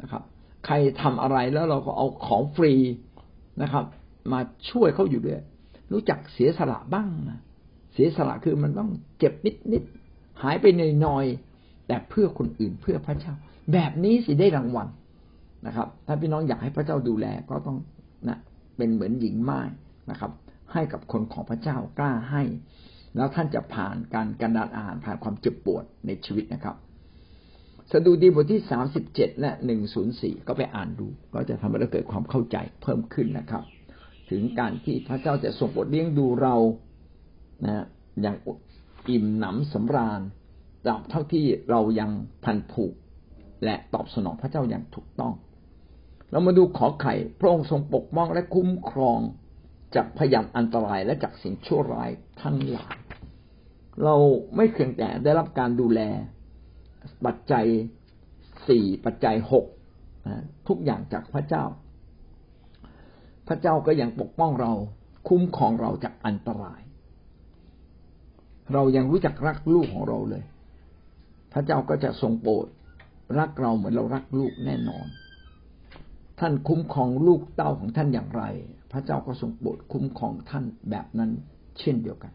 [0.00, 0.22] นะครับ
[0.66, 2.72] ใครทำอะไรแล้วเราก็เอาของฟรี
[3.62, 3.84] นะครับ
[4.32, 5.40] มาช่วยเขาอยู่ด้วย
[5.92, 7.40] รู้จักเสียสละบ้างนะ
[7.92, 9.82] เสียสละคือมันต้องเจ็บนิดนิด
[10.42, 11.24] หายไปหน่อยหน่อย
[11.86, 13.32] แต่เพื่อคนอื่นเพื่อพระเจ้า
[13.72, 14.88] แบบนี้สิได้รางวัล
[15.66, 17.76] นะครับ ถ้าพี่น้องอยากให้พระเจ้าดูแลก็ต้อง
[18.28, 18.38] นะ
[18.76, 19.60] เป็นเหมือนหญิงไม้
[20.10, 20.30] นะครับ
[20.72, 22.42] ให้กับคนของพระเจ้ากล้าให้
[23.16, 26.76] แล้วท่านจะผ่านการกันดานอาหารผ่านความเจ็บปวดในชีวิตนะครับ
[27.92, 33.62] สดุดีบทที่สามสิบเจ็ดและหนึ่งศูนย์สี่ก็ไปอ่านดู ก็จะทำให้เราเกิดความเข้าใจเพิ่มขึ้นนะครับ
[34.30, 36.56] ถึงการที่พระเจ้าจะทรงบทเลี้ยงดูเรา
[37.64, 37.84] นะ
[38.22, 38.36] อย่าง
[39.08, 40.20] อิ่มหนำสำราญ
[40.84, 42.10] ตราบเท่าที่เรายัง
[42.44, 42.94] พันผูก
[43.64, 45.32] และตอบสนองพระเจ้าอย่างถูกต้อง
[46.30, 49.20] เรามาดูขอไข่พระองค์ทรงปกป้องและคุ้มครอง
[49.94, 52.10] จากพยานอันตรายและจากสิ่งชั่วร้าย
[52.42, 52.96] ทั้งหลาย
[54.04, 54.14] เรา
[54.56, 56.00] ไม่เพียงแต่ได้รับการดูแล
[57.26, 57.66] ปัจจัย
[58.68, 59.66] สี่ปัจจัยหก
[60.68, 61.64] ทุกอย่างจากพระเจ้า
[63.48, 64.72] พระเจ้าก็ยังปกป้องเรา
[65.28, 66.80] คุ้มครองเราจากอันตราย
[68.72, 70.44] เรายังรู้จักรักลูกของเราเลย
[71.52, 72.66] พระเจ้าก็จะทรงโปรด
[73.38, 75.06] รักเราเหมือนเรารักลูกแน่นอน
[76.40, 78.42] ท่านคุ้มครองลูกเต้าของท่านอย่างไร
[78.92, 81.30] พระเจ้าก็ทรงโปรดคุ้มครองท่านแบบนั้น
[81.80, 82.32] เช่นเดียวกัน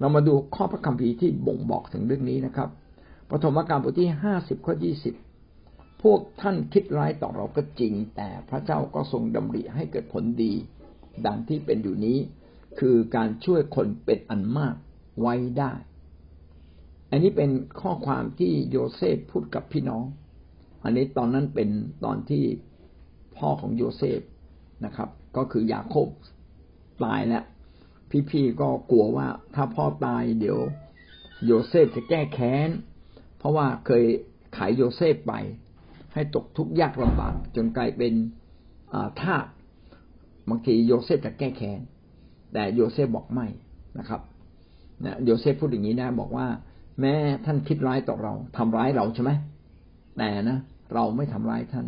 [0.00, 2.68] เรามาดูข้อพระคัมภีร์ที่บ่งบอกถึงเรื่องนี้นะครับ
[3.30, 5.14] ปฐมกาลบทที่ห้าสิบข้อยี่สิบ
[6.02, 10.52] พวกท่านคิดร้ายต่อเราก็จริง แต่พระเจ้าก็ทรงดำริให้เกิดผลดี
[11.26, 12.18] ดังที่เป็นอยู่นี้
[12.78, 14.74] คือการช่วยคนเป็นอันมาก
[15.20, 15.72] ไว้ได้
[17.10, 20.04] อันนี้เป็นข้อความที่โยเซฟพูดกับพี่น้อง
[20.84, 21.68] อันนี้ตอนนั้นเป็น
[22.04, 22.42] ตอนที่
[23.36, 24.20] พ่อของโยเซฟ
[24.84, 26.08] นะครับ ก็คือยาโคบ
[27.04, 27.44] ตายแล้ว
[28.30, 30.58] พี่ๆก็กลัวว่าถ้าพ่อตายเดี๋ยว
[31.46, 32.70] โยเซฟจะแก้แค้น
[33.38, 34.04] เพราะว่าเคย
[34.56, 35.32] ขายโยเซฟไป
[36.14, 38.12] ให้ตกทุกข์ยากลำบากจนกลายเป็น
[39.20, 39.46] ทาส
[40.48, 41.80] บางทีโยเซฟจะแก้แค้น
[42.52, 43.46] แต่โยเซฟบอกไม่
[43.98, 44.20] นะครับ
[45.04, 46.46] นะโยเซฟพูดอย่างนี้นะบอกว่า
[47.00, 49.30] แม้ท่านคิดร้ายต่อเราทำร้ายเราใช่ไหม
[50.18, 50.58] แต่นะ
[50.94, 51.86] เราไม่ทำร้ายท่าน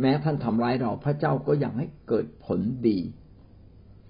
[0.00, 2.98] แม้ท่านทำร้ายเราพระเจ้าก็ยังให้เกิดผลดี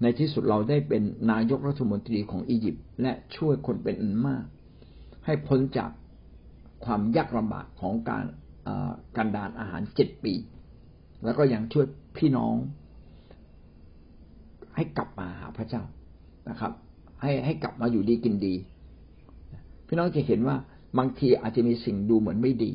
[0.01, 4.43] ในที่สุดเราได้เป็นนายกรัฐมนตรีของอียิปต์และช่วยคนเป็นอันมาก
[5.25, 5.91] ให้พ้นจาก
[6.85, 8.25] ความยากลำบากของการ
[9.17, 10.33] การดานอาหารเจ็ดปี
[11.23, 11.85] แล้วก็ยังช่วย
[12.17, 12.55] พี่น้อง
[14.75, 15.83] ให้กลับมาหาพระเจ้า
[16.49, 16.71] นะครับ
[17.21, 18.55] ให้ให้กลับมาอยู่ดีกินดี
[19.87, 20.55] พี่น้องจะเห็นว่า
[20.97, 22.71] บางทีอาจจะมีสิ่งดูเหมือนไม่ดี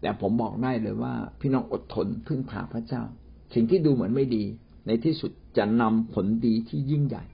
[0.00, 3.02] แต่ผมบอกได้เลยว่า พี่น้องอดทนพึ่งพาพระเจ้า
[3.54, 4.44] สิ่งที่ดูเหมือนไม่ดี
[4.86, 7.24] ในที่สุดจะนำผลดีที่ยิ่งใหญ่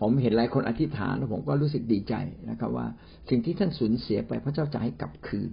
[0.00, 2.14] ผมเห็นหลายคนอธิษฐานแล้วผมก็รู้สึกดีใจ
[2.50, 2.86] นะครับ ว่า
[3.28, 5.50] สิ่งที่ท่านสูญเสียไปพระเจ้าจะให้กลับคืน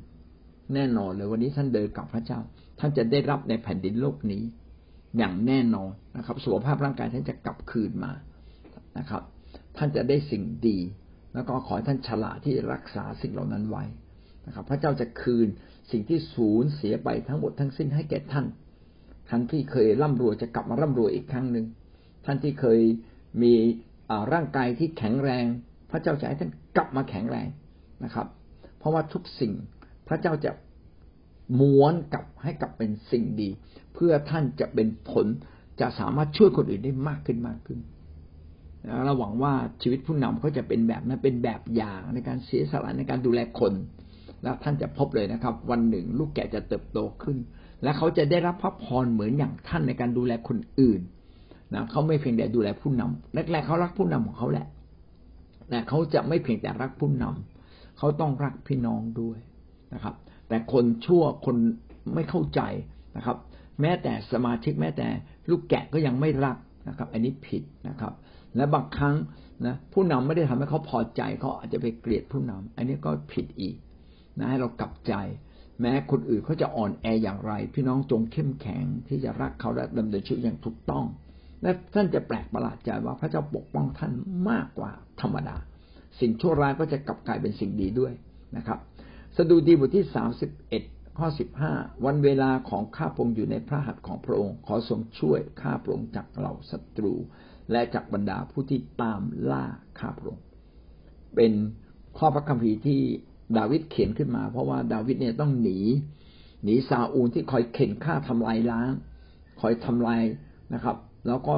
[0.73, 2.39] แน่นอนเลยวันนี้ท่านเดินกับพระเจ้า
[2.79, 4.43] ท่านจะได้รับในแผ่นดินโลกนี้
[5.17, 8.11] อย่างแน่นอนนะครับ สุขภาพร่างกายท่านจะกลับคืนมา
[8.97, 9.23] นะครับ
[9.77, 10.77] ท่านจะได้สิ่งดี
[11.33, 13.83] แล้วก็ขอให้ท่านฉลาดที่รักษาสิ่งเหล่านั้นไว้
[14.47, 15.47] นะครับ พระเจ้าจะคืน
[15.91, 18.45] สิ่งที่สูญเสียไปทั้งหมดทั้งสิ้นให้แก่ท่าน
[19.29, 21.65] ท่านที่เคยร่ำรวยจะกลับมาร่ำรวยอีกครั้งหนึ่ง
[22.25, 22.79] ท่านที่เคย
[23.41, 23.53] มี
[24.33, 25.45] ร่างกายที่แข็งแรง
[25.91, 27.47] พระเจ้าจะให้ท่านกลับมาแข็งแรง
[28.03, 28.27] นะครับ
[28.79, 29.53] เพราะว่าทุกสิ่ง
[30.07, 30.51] พระเจ้าจะ
[31.59, 33.49] ม้วนกลับให้กลับเป็นสิ่งดี
[33.93, 35.25] เพื่อท่านจะเป็นผล
[35.81, 37.79] จะสามารถช่วยคนอื่นได้มากขึ้นมากขึ้น
[39.05, 43.73] เราหวังว่าชีวิตผู้นำเขาจะเป็นแบบนั้นเป็นแบบอย่างในการเสียสละในการดูแลคน
[44.43, 47.37] แล้วท่านจะพบเลยนะครับ วันหนึ่งลูกแกจะเติบโตขึ้น
[47.83, 51.01] และเขาจะได้รับพระพรเหมือนอย่างท่านในการดูแลคนอื่น
[51.73, 54.67] นะเขาไม่เพียงแต่ดูแลผู้นำแรกๆเขารักผู้นำของเขาแหละ
[55.71, 59.39] นะเขาจะไม่เพียงแต่รักผู้นำเขาต้องรักพี่น้องด้วย
[59.93, 60.15] นะครับ
[60.47, 61.55] แต่คนชั่วคน
[62.13, 62.61] ไม่เข้าใจ
[63.17, 63.37] นะครับ
[63.81, 65.07] แม้แต่สมาชิกแม้แต่
[65.49, 68.13] ลูกแกะก็ยังไม่รักนะครับ อันนี้ผิดนะครับ
[68.55, 69.15] และบางครั้ง
[69.65, 73.75] นะผู้นำไม่ได้ทำให้เขาพอใจเขาอาจจะไปเกลียดผู้นำอันนี้ก็ผิดอีก
[74.39, 75.13] นะให้เรากลับใจ
[75.81, 81.05] แม้คนอื่นเขาจะอ่อนแออย่างไร พี่น้องจงเข้มแข็งที่จะรักเขาและดำเนินชีวิตอย่างถูกต้อง
[81.61, 84.11] และท่านจะแปลกประหลาดใจว่าพระเจ้าปกป้องท่าน
[84.49, 85.55] มากกว่าธรรมดา
[86.19, 88.13] สิ่งชั่วร้ายก็จะกลับกลายเป็นสิ่งดีด้วย
[88.57, 88.79] นะครับ
[89.37, 90.83] สดุดีบทที่สามสิบเอ็ด
[91.17, 91.73] ข้อสิบห้า
[92.05, 97.13] วันเวลาของข้าพงอยู่ในพระหัตถ์ของพระองค์ขอทรงช่วยข้าพงจากเหล่าศัตรู
[97.71, 99.65] และจากบรรดาผู้ที่ตามล่า
[99.99, 100.37] ข้าพง
[101.35, 101.53] เป็น
[102.17, 103.01] ข้อพระคัมภีร์ที่
[103.57, 105.79] ดาวิดเขียนขึ้นมา เพราะว่าดาวิดเนี่ยต้องหนี
[106.63, 108.91] หนีซาอูลที่คอยเข็นฆ่าทำลายล้าง
[109.61, 110.21] คอยทำลาย
[110.73, 111.55] นะครับ แล้วก็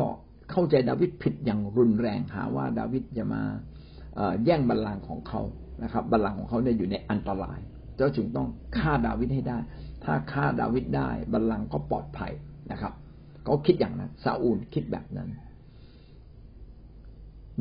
[0.52, 3.42] เข้าใจดาวิดผิดอย่างรุนแรงหาว่าดาวิดจะมา
[4.46, 5.42] แย่งบัลลังก์ของเขา
[5.84, 7.60] นะครับบัลลังก์ของเขาเนี่ยอยู่ในอันตราย
[7.96, 9.58] เจ้าจึงต้องฆ่าดาวิดให้ได้
[10.04, 12.32] ถ้าฆ่าดาวิดได้บัลลังก์ก็ปลอดภัย
[12.72, 12.94] นะครับ
[13.44, 15.30] เขาคิดอย่างนั้นซาอูลคิดแบบนั้น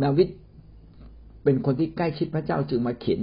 [0.03, 0.29] ดาวิด
[1.45, 3.21] เป็นคนที่ใกล้ชิดพระเจ้าจึงมาเขียน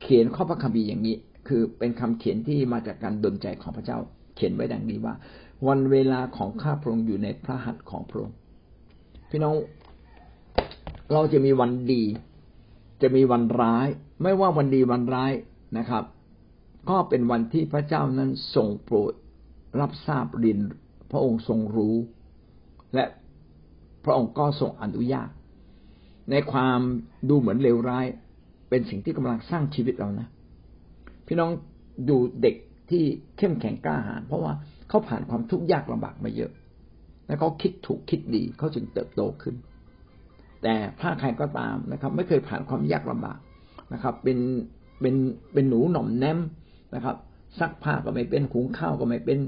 [0.00, 1.16] เขียนข้อพระคัมภีร์อย่างนี้
[1.48, 3.98] คือเป็นคำเขียนที่มาจากการดลใจของพระเจ้า
[4.36, 5.14] เขียนไว้ดังนี้ว่า
[5.68, 8.36] วันเวลาของข้าพระองค์อยู่ในพระหัตถ์ของพระองค์
[9.30, 9.54] พี่น้อง
[11.12, 12.02] เราจะมีวันดี
[13.02, 13.86] จะมีวันร้าย
[14.22, 15.32] ไม่ว่าวันดีวันร้าย
[15.78, 16.04] นะครับ
[16.90, 19.12] ก็เป็นวันที่พระเจ้านั้นทรงโปรด
[19.80, 20.60] รับทราบริน
[21.10, 21.96] พระองค์ทรงรู้
[22.94, 23.04] และ
[24.04, 25.28] พระองค์ก็ทรงอนุญาต
[26.30, 26.80] ในความ
[27.28, 28.06] ดูเหมือนเลวร้าย
[28.70, 30.26] เป็นสิ่งที่กำลังสร้างชีวิตเรานะ
[31.26, 31.50] พี่น้อง
[32.08, 32.56] ดูเด็ก
[32.90, 33.02] ที่
[33.38, 34.52] เข้มแข็งกล้าหาญเพราะว่า
[34.88, 36.52] เขาผ่านความทุกข์ยากลำบากมาเยอะ
[37.26, 39.54] แล้วเขาคิดถูกคิดดีเขาจึงเติบโตขึ้น
[40.62, 43.38] แต่ถ้าใครก็ตามนะครับ ไม่เคยผ่านความยากลำบาก
[43.92, 44.38] นะครับ เป็น
[45.00, 45.14] เป็น
[45.52, 46.38] เป็นหนูหน่อมแนม
[46.94, 47.16] นะครับ
[47.58, 49.38] ซักผ้าก็ไม่เป็นหุงข้าวก็ไม่เป็น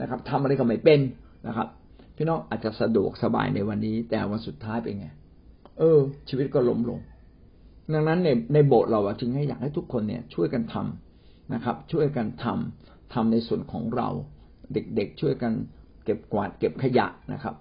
[0.00, 1.00] นะครับทำอะไรก็ไม่เป็น
[1.46, 1.68] นะครับ
[2.16, 5.08] พี่น้องอาจจะสะดวกสบายในวันนี้ แต่วันสุดท้ายเป็นไง
[5.78, 5.98] เออ
[6.28, 6.98] ชีวิตก็ล้มลง
[7.92, 14.08] ดังนั้นในในโบสถ์เราจึงให้อยากให้ทุกคนเนี่ยช่วยกันทำนะครับ ช่วยกันทำทำในส่วนของเรา
[14.72, 15.52] เด็กๆช่วยกัน
[16.04, 17.54] เก็บกวาดเก็บขยะนะครับ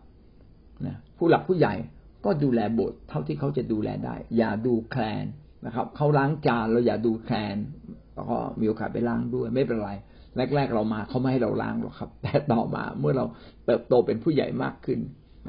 [0.85, 1.73] นะผู้หลักผู้ใหญ่
[2.25, 5.25] ก็ดูแลโบสถ์เท่าที่เขาจะดูแลได้ อย่าดูแคลน
[5.65, 7.57] นะครับเขาล้างจานเราอย่าดูแคลน
[8.15, 9.91] แล้วก็มีโอกาสไปล้างด้วยไม่เป็นไร
[10.55, 13.25] แรก ๆ เรามาเขาไม่ให้เราล้างหรอกครับ แต่ต่อมาเมื่อเรา
[13.65, 14.99] เติบโตเป็นผู้ใหญ่มากขึ้น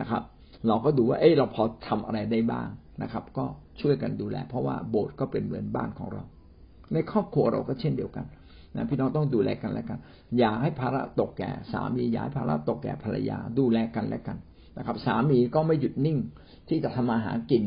[0.01, 0.23] นะครับ
[0.69, 2.69] เราก็ดูว่าเอ้เราพอทำอะไรได้บ้าง
[3.03, 3.45] นะครับ ก็
[3.81, 6.23] ช่วยกันดูแล เพราะว่าโบสถ์ก็เป็นเหมือนบ้านของเรา
[6.93, 8.27] ในครอบครัวเราก็เช่นเดียวกัน
[8.77, 9.99] นะพี่น้องต้องดูแลกันและกัน
[10.39, 14.37] อย่าให้ภาระตกแก่สามีอย่าให้ภาระตกแก่ภรรยาดูแลกันและกัน
[14.79, 16.19] นะครับ สามีก็ไม่หยุดนิ่ง
[16.69, 17.65] ที่จะทำมาหากิน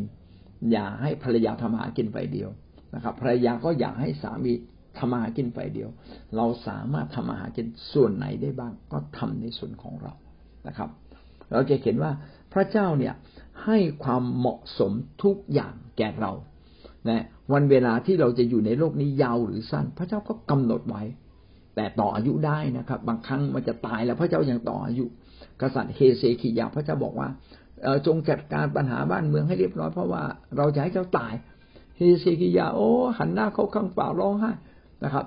[0.71, 2.49] อย่าให้ภรรยาทำมาหากินไปเดียว
[2.95, 4.53] นะครับ ภรรยาก็อยากให้สามี
[4.97, 5.89] ทำมาหากินไปเดียว
[6.35, 10.13] เราสามารถทำมาหากินส่วนไหนได้บ้างก็ทำในส่วนของเรา
[10.67, 10.89] นะครับ
[11.51, 12.11] เราจะเห็นว่า
[12.53, 13.13] พระเจ้าเนี่ย
[13.65, 14.91] ให้ความเหมาะสม
[15.23, 16.31] ทุกอย่างแก่เรา
[17.09, 21.03] นะวันเวลาที่เราจะอยู่ในโลกนี้ยาวหรือสั้น พระเจ้าก็กำหนดไว้
[21.75, 25.05] แต่ต่ออายุได้นะครับ บางครั้งมันจะตายแล้วพระเจ้ายังต่ออายุ
[25.61, 27.27] กษัตริย์เฮเซคิยาพระเจ้าบอกว่า
[28.05, 30.23] จงจัดการปัญหาบ้านเมืองให้เรียบร้อยเพราะว่า
[30.57, 31.33] เราจะให้เจ้าตาย
[31.97, 34.51] เฮเซคิยา โอ้ หันหน้าเข้าข้างป่าร้องไห้
[35.03, 35.25] นะครับ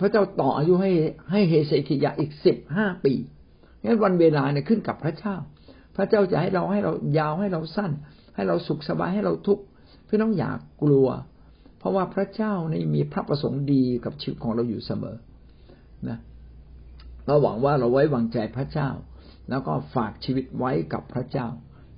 [0.00, 0.92] พระเจ้าต่ออายุให้
[1.30, 3.14] ให้เฮเซคิยาอีกสิบห้าปี
[3.84, 5.36] งั้นวันเวลาเนี่ยขึ้นกับพระเจ้า
[5.96, 7.92] พระเจ้าจะให้เราให้เรายาวให้เราสั้น
[8.34, 9.64] ให้เราสุขสบายให้เราทุกข์
[10.08, 11.08] พี่น้องอย่ากกลัว
[11.78, 15.16] เพราะว่าพระเจ้าในมีพระประสงค์ดีกับชีวิตของเราอยู่เสมอ
[16.08, 16.18] นะ
[17.26, 18.90] เราหวังว่าเราไว้วางใจพระเจ้า
[19.50, 21.48] แล้วก็ฝากชีวิตไว้กับพระเจ้า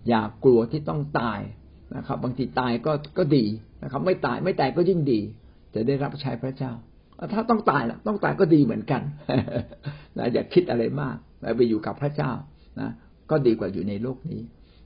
[0.08, 1.40] อย่ากกลัวที่ต้องตาย
[1.96, 3.44] นะครับ บางทีตายก็ก็ดี
[3.82, 5.20] นะครับ ไม่ตายไม่ตายก็ยิ่งดี
[5.74, 6.72] จะได้รับใช้พระเจ้า
[7.32, 9.02] ถ้าต้องตายล่ะ ต้องตายก็ดีเหมือนกัน
[10.18, 11.16] นะอย่าคิดอะไรมาก
[11.56, 12.32] ไปอยู่กับพระเจ้า
[12.80, 12.90] นะ
[13.30, 14.42] ก็ดีกว่าอยู่ในโลกนี้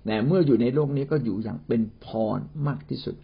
[0.07, 3.17] แต่เมื่ออยู่ในโลกนี้ก็อยู่อย่างเป็นพรมากที่สุด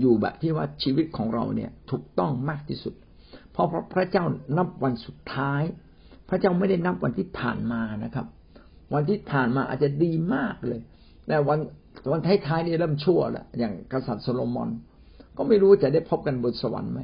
[0.00, 2.94] อยู่แบบที่ว่าชีวิตของเราเนี่ยถูกต้องมากที่สุด
[3.52, 4.24] เพราะพระเจ้า
[4.56, 5.62] นับวันสุดท้าย
[6.28, 8.26] พระเจ้าไม่ได้นับวันที่ผ่านมานะครับ
[8.94, 10.80] วันที่ผ่านมาอาจจะดีมากเลย
[11.26, 11.58] แต่วัน
[12.10, 14.70] วันท้ายๆนี่เริ่มชั่วล้วอย่างกษัตริย์โซโลมอน
[15.36, 17.00] ก็ไม่รู้จะได้พบกันบนสวรรค์ไหม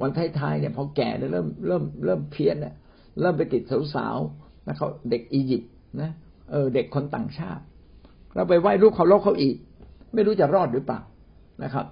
[0.00, 2.74] วันท้ายๆเนี่ยพอแก่แล้วเริ่มเริ่มเริ่มเพี้ยนเนี่ย
[3.20, 3.62] เริ่มไปติด
[3.94, 6.10] สาวๆนะเขาเด็กอียิปต์นะ
[6.50, 7.62] เออเด็กคนต่างชาติ
[8.34, 9.56] เราไปไหว้รูปเขาโลกเขาอีก
[10.14, 11.00] ไม่รู้จะรอดหรือเปล่า
[11.62, 11.86] นะครับ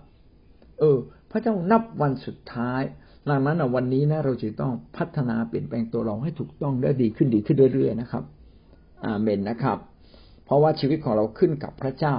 [0.79, 0.97] เออ
[1.31, 2.83] พระเจ้านับวันสุดท้าย
[3.29, 8.25] ดังนั้นวันนี้นะเราจะต้องพัฒนาเปลี่ยนแปลงตัวเราให้ถูกต้องและดีขึ้นดีขึ้นเรื่อยๆนะครับ
[9.05, 9.79] อาเมนนะครับ
[10.45, 12.17] เพราะว่าชีวิตของเราขึ้นกับพระเจ้า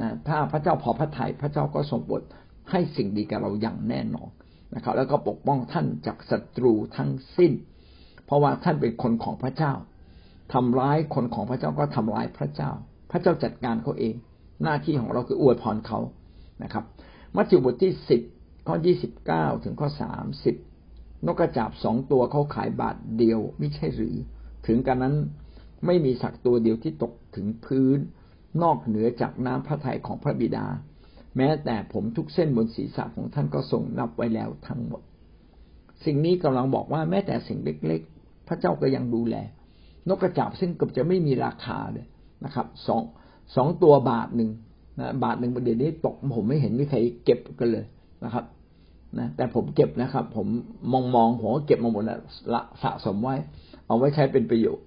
[0.00, 2.22] นะถ้าพระเจ้าพอพระทยัยพระเจ้าก็ทรงโปรด
[2.70, 4.30] ให้สิ่งดีกับเราอย่างแน่นอน
[4.74, 7.52] นะครับ แล้วก็ปกป้องท่านจากศัตรูทั้งสิ้น
[8.26, 9.72] เพราะว่าท่านเป็นคนของพระเจ้า
[10.52, 12.70] ทำร้ายคนของพระเจ้าก็ทำร้ายพระเจ้า
[13.10, 14.14] พระเจ้าจัดการเขาเอง
[14.62, 15.98] หน้าที่ของเราคืออวยพรเขา
[16.62, 16.84] นะครับ
[17.36, 18.20] มัทธิวบทที่สิบ
[18.66, 20.56] ข้อยี่สิบเก้าถึงข้อสามสิบ
[21.26, 24.16] นกกระจาบสองตัวเขาขายบาทเดียวไม่ใช่หรือ
[24.66, 25.14] ถึงกันนั้น
[25.86, 27.98] ไม่มีสักตัวเดียวที่ตกถึงพื้น
[28.62, 30.66] นอกเหนือจากน้ำพระทัยของพระบิดา
[31.36, 35.02] แม้แต่ผมทุกเส้นบนศีรษะของท่านก็ทรงนับไว้แล้วทั้งหมด
[36.04, 39.36] สิ่งนี้กำลังบอกว่าแม้แต่สิ่งเล็ก ๆ พระเจ้าก็ยังดูแล
[40.08, 42.06] นกกระจาบซึ่งเกือบจะไม่มีราคาเลย
[42.44, 43.02] นะครับสอง
[43.56, 44.50] สองตัวบาทหนึ่ง
[45.00, 47.84] นะบาทหนึ่งประเดี๋ยวนี้ตกผมไม่เห็นมีใครเก็บกันเลย
[48.24, 48.44] นะครับ
[49.18, 50.46] นะแต่ผมเก็บนะครับ ผม
[50.92, 52.20] มองมองหัวเก็บมาหมดแล้ว
[52.52, 53.36] ละสะสมไว้
[53.86, 54.84] เอาไว้ใช้เป็นประโยชน์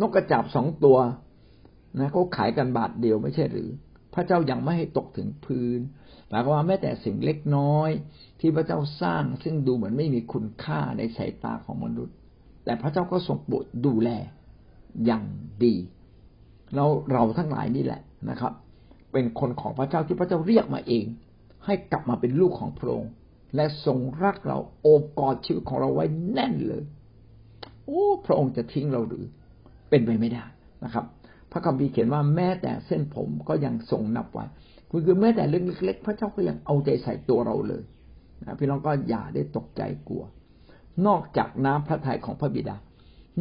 [0.00, 0.98] นกกระจาบสองตัว
[1.98, 3.68] นะเขาขายกันบาทเดียวไม่ใช่หรือ
[4.14, 5.80] พระเจ้ายังไม่ให้ตกถึงพื้น
[6.28, 7.90] หมายความว่าแม้แต่สิ่งเล็กน้อย
[8.40, 12.14] ที่พระเจ้าสร้างซึ่งดูเหมือนไม่มีคุณค่าในสายตาของมนุษย์
[12.64, 14.10] แต่พระเจ้าก็ทรงโปรดดูแล
[15.06, 15.24] อย่าง
[15.64, 15.74] ดี
[16.74, 18.52] เราเราทั้งหลายนี่แหละนะครับ
[19.12, 21.04] เป็นคนของพระเจ้าที่พระเจ้าเรียกมาเอง
[21.64, 23.10] ให้กลับมาเป็นลูกของพระองค์
[23.54, 26.82] และทรงรักเราโอบกอดชีวิตของเราไว้แน่นเลย
[27.86, 29.24] โอ้พระองค์จะทิ้งเราหรือ
[29.90, 30.44] เป็นไปไม่ได้
[30.84, 31.04] นะครับ
[31.52, 34.44] พระคัมภีร์เขียนว่าแม้แต่เส้นผมก็ยังทรงนับไว้
[34.90, 37.82] คือคือแม้แต่เรื่องเล็กๆพระเจ้าก็ยังเอาใจใส่ตัวเราเลย
[38.44, 40.24] นะพี่น้องก็อย่าได้ตกใจกลัว
[41.06, 42.76] นอกจากน้ำพระทัยของพระบิดา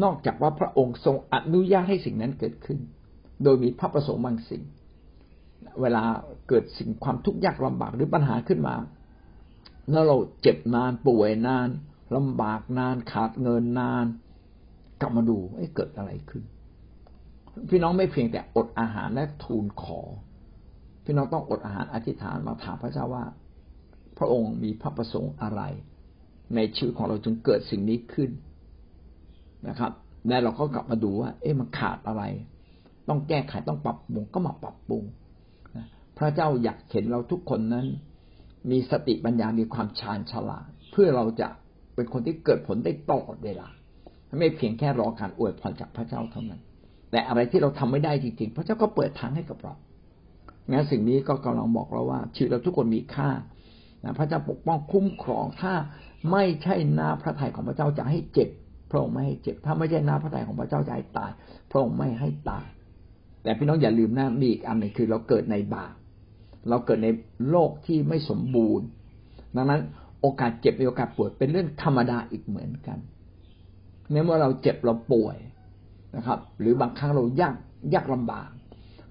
[0.03, 2.79] นอกจากว่าพระองค์ทรงอนุญาตให้สิ่งนั้นเกิดขึ้น
[3.43, 4.63] โดยมีพระประสงค์บางสิ่ง
[5.82, 6.03] เวลา
[6.49, 8.75] เกิดสิ่งความทุกข์ยากลำบากหรือปัญหาขึ้นมา
[9.91, 11.69] แล้วเราเจ็บนานป่วยนาน
[12.15, 14.06] ลำบากนานขาดเงินนาน
[15.01, 16.43] กลับมาดูไอ้เกิดอะไรขึ้น
[17.69, 20.01] พี่น้องไม่เพียงแต่อดอาหารและทูลขอ
[21.06, 23.25] พี่น้องต้องอดอาหารอธิษฐานมาถามพระเจ้าว่า
[24.17, 25.62] พระองค์มีพระประสงค์อะไร
[26.56, 28.29] ในชีวิตของเราจึงเกิดสิ่งนี้ขึ้น
[29.69, 29.91] นะครับ
[30.28, 32.23] แล้วเราก็กลับมาดูว่า เอ๊ะมันขาดอะไร
[33.10, 35.04] ต้องแก้ไขต้องปรับปรุงก็มาปรับปรุง
[36.17, 37.86] พระเจ้าอยากเห็นเราทุกคนนั้น
[38.71, 41.47] มีสติปัญญามีความชาญฉลาดเพื่อเราจะ
[41.95, 43.67] เป็นคนที่เกิดผลได้ตลอดเวลา
[44.39, 46.62] ไม่เพียงแค่รอการอวยพรจากพระเจ้าเท่านั้น
[47.12, 49.73] แต่อะไรที่เราทำไม่ได้จริงๆ พระเจ้าก็เปิดทางให้กับเรา
[50.71, 53.30] งั้นสิ่งนี้ก็กำลังบอกเราว่า ชีวิตเราทุกคนมีค่า
[54.17, 55.73] พระเจ้าปกป้องคุ้มครองถ้า
[56.32, 58.49] ไม่ใช่นาพระทัยของพระเจ้าจะให้เจ็บ
[58.93, 61.32] ระองค์ไม่ให้เจ็บ ถ้าไม่ใช่น้าพระทัยของพระเจ้าจะให้ตาย
[61.71, 62.65] พระองค์ไม่ให้ตาย
[63.43, 65.93] แต่พี่น้องอย่าลืมนะมีอีกอันหนึ่งคือเราเกิดในบาป
[66.69, 67.08] เราเกิดใน
[67.49, 68.88] โลกที่ไม่สมบูรณ์
[69.56, 69.82] ดังนั้น
[70.21, 72.97] โอกาสเจ็บโอกาสป่วยเป็นเรื่องธรรมดาอีกเหมือนกัน
[74.12, 75.38] ในเมื่อเราเจ็บเราป่วย
[76.15, 77.56] นะครับ หรือบางครั้งเรายาก
[77.93, 78.49] ยากลำบาก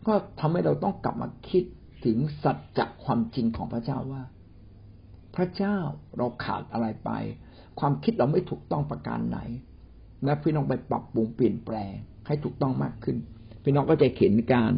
[0.07, 1.65] ก็ทำให้เราต้องกลับมาคิด
[2.05, 4.23] ถึงสัจจะความจริงของพระเจ้าว่า
[5.37, 5.77] พระเจ้า
[6.17, 7.11] เราขาดอะไรไป
[7.81, 9.39] ความคิดเราไม่ถูกต้องประการไหน
[10.25, 11.93] และพี่น้องไปปรับปรุงเปลี่ยนแปลง
[12.27, 13.17] ให้ถูกต้องมากขึ้น
[13.63, 14.73] พี่น้องก็จะเห็นการ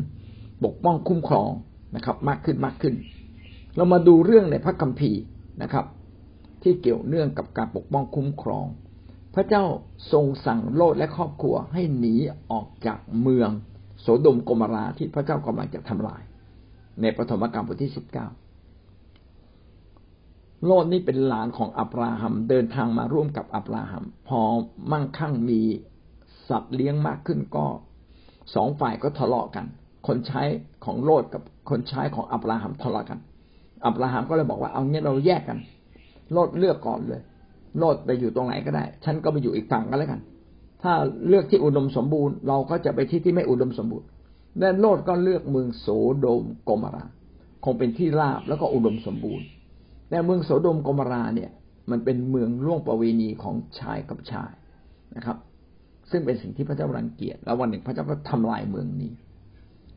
[0.65, 1.51] ปกป้องคุ้มครอง
[1.97, 2.95] นะครับ มากขึ้นมากขึ้น
[3.77, 5.21] เรามาดูเรื่องในพระคัมภีร์
[5.63, 5.87] นะครับ
[6.63, 8.67] ที่เกี่ยวเนื่องกับการปกป้องคุ้มครอง
[9.35, 9.65] พระเจ้า
[10.13, 12.15] ทรงสั่งโลดและครอบครัวให้หนี
[12.51, 13.51] ออกจากเมือง
[14.01, 16.23] โสดมกมราที่พระเจ้ากำลังจะทำลาย
[17.01, 18.27] ในปฐมกาลบทที่สิบเก้า
[20.67, 24.41] โลดนี่เป็นหลานของอับราฮัมเดินทางมาร่วมกับอับราฮัมพอ
[24.93, 25.61] มั่งคั่งมี
[26.49, 27.67] สัตว์เลี้ยงมากขึ้นก็
[28.55, 29.67] สองฝ่ายก็ทะเลาะกัน
[30.07, 30.43] คนใช้
[30.85, 33.19] ของโลดกับคนใช้ของอับราฮัมทะเลาะกัน
[33.87, 35.59] อับราฮัมก็เลยบอกว่าเอางี้เราแยกกัน
[36.33, 37.23] โลดเลือกก่อนเลย
[37.79, 40.21] โลดไปอยู่ตรงไหนก็ได้ ฉันก็ไปอยู่อีกฝั่งกันแล้วกัน
[40.83, 40.93] ถ้า
[41.29, 44.07] เลือกที่อุดมสมบูรณ์เราก็จะไปที่ที่ไม่อุดมสมบูรณ์
[44.59, 45.87] และโลดก็เลือกเมืองโส
[46.21, 47.05] โดมกมารา
[47.65, 49.47] คงเป็นที่ราบแล้วก็อุดมสมบูรณ์
[50.15, 51.51] แต่เมืองโสโดมกมราเนี่ย
[51.91, 54.53] มันเป็นเมืองล่วงประเวณีของชายกับชาย
[55.17, 55.37] นะครับ
[56.11, 59.13] ซึ่งเป็นสิ่งที่พระเจ้ารังเกียจแล้ววันหนึ่งพระเจ้าก็ทำลายเมืองนี้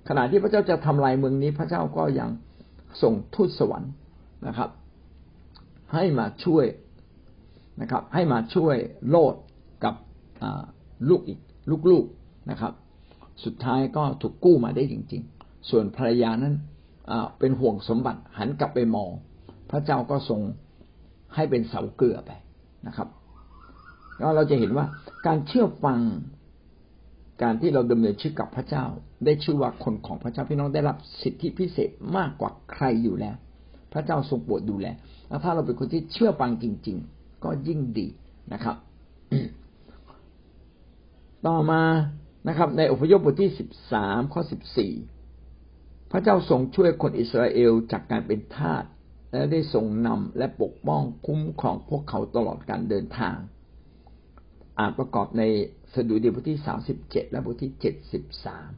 [0.07, 2.29] ขณะที่พระเจ้าจะทำลายเมืองนี้ พระเจ้าก็ยัง
[3.01, 3.91] ส่งทูตสวรรค์
[4.47, 4.69] นะครับ
[5.93, 6.65] ให้มาช่วย
[7.81, 8.75] นะครับ ให้มาช่วย
[9.09, 9.35] โลด
[9.83, 9.95] กับ
[11.09, 11.39] ลูกอีก
[11.91, 12.73] ลูกๆนะครับ
[13.43, 16.55] สุดท้ายก็ถูกกู้มาได้จริง ๆ ส่วนภรรยานั้น
[17.39, 19.11] เป็นห่วงสมบัติหันกลับไปมอง
[19.71, 20.41] พระเจ้าก็ทรง
[21.35, 22.31] ให้เป็นเสาเกลือไป
[22.87, 23.07] นะครับ
[24.17, 24.85] แล้วเราจะเห็นว่า
[25.27, 25.99] การเชื่อฟัง
[27.43, 28.85] การที่เราดำเนินชีวิตกับพระเจ้า
[29.25, 33.35] ได้ชื่อว่าคนของพระเจ้าพี่น้องได้รับสิทธิพิเศษมากกว่าใครอยู่แล้ว
[33.93, 34.87] พระเจ้าทรงโปรดดูแล
[35.27, 38.07] แล้วถ้าเราเป็นคนที่เชื่อฟังจริง ๆ ก็ยิ่งดี
[38.53, 38.75] นะครับ
[41.45, 41.81] ต่อมา
[42.47, 44.93] นะครับ ในอพยพบทที่สิบสามข้อสิบสี่
[46.11, 48.83] พระเจ้าทรงช่วยคนอิสราเอลจากการเป็นทาส
[49.31, 53.35] และได้ทรงนำและปกป้องคุ้มครองพวกเขาตลอดการเดินทาง
[54.79, 55.43] อ่านประกอบใน
[55.93, 58.69] สดุดีบทที่สามสิบเจ็ดและบทที่เจ็ดสิบสาม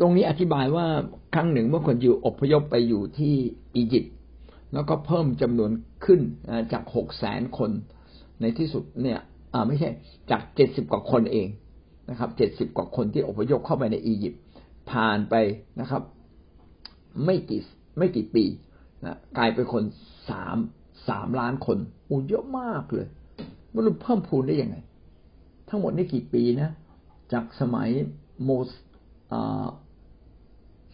[0.00, 0.86] ตรงนี้อธิบายว่า
[1.34, 3.34] ครั้งหนึ่งเมื่อคนยิวอพยพไปอยู่ที่
[3.76, 4.14] อียิปต์
[4.74, 5.70] แล้วก็เพิ่มจำนวน
[6.04, 6.20] ขึ้น
[6.72, 7.70] จากหกแสนคน
[8.40, 9.18] ในที่สุดเนี่ย
[9.66, 9.90] ไม่ใช่
[10.30, 11.48] จากเจ็ดสิบกว่าคนเอง
[12.10, 14.40] นะครับเจ็ดสิบกว่าคนที่อพยพเข้าไปในอียิปต์
[14.90, 15.34] ผ่านไป
[15.80, 16.02] นะครับ
[17.24, 17.60] ไม่กี่
[17.98, 18.44] ไม่กี่ปี
[19.06, 19.84] นะกลายเป็นคน
[20.30, 20.56] สาม
[21.08, 21.78] สามล้านคน
[22.08, 23.06] อูเยอะมากเลย
[23.70, 24.76] ไมันเพิ่มพูนได้ยังไง
[25.68, 26.70] ทั้งหมดนี่กี่ปีนะ
[27.32, 27.88] จากสมัย
[28.44, 28.68] โมส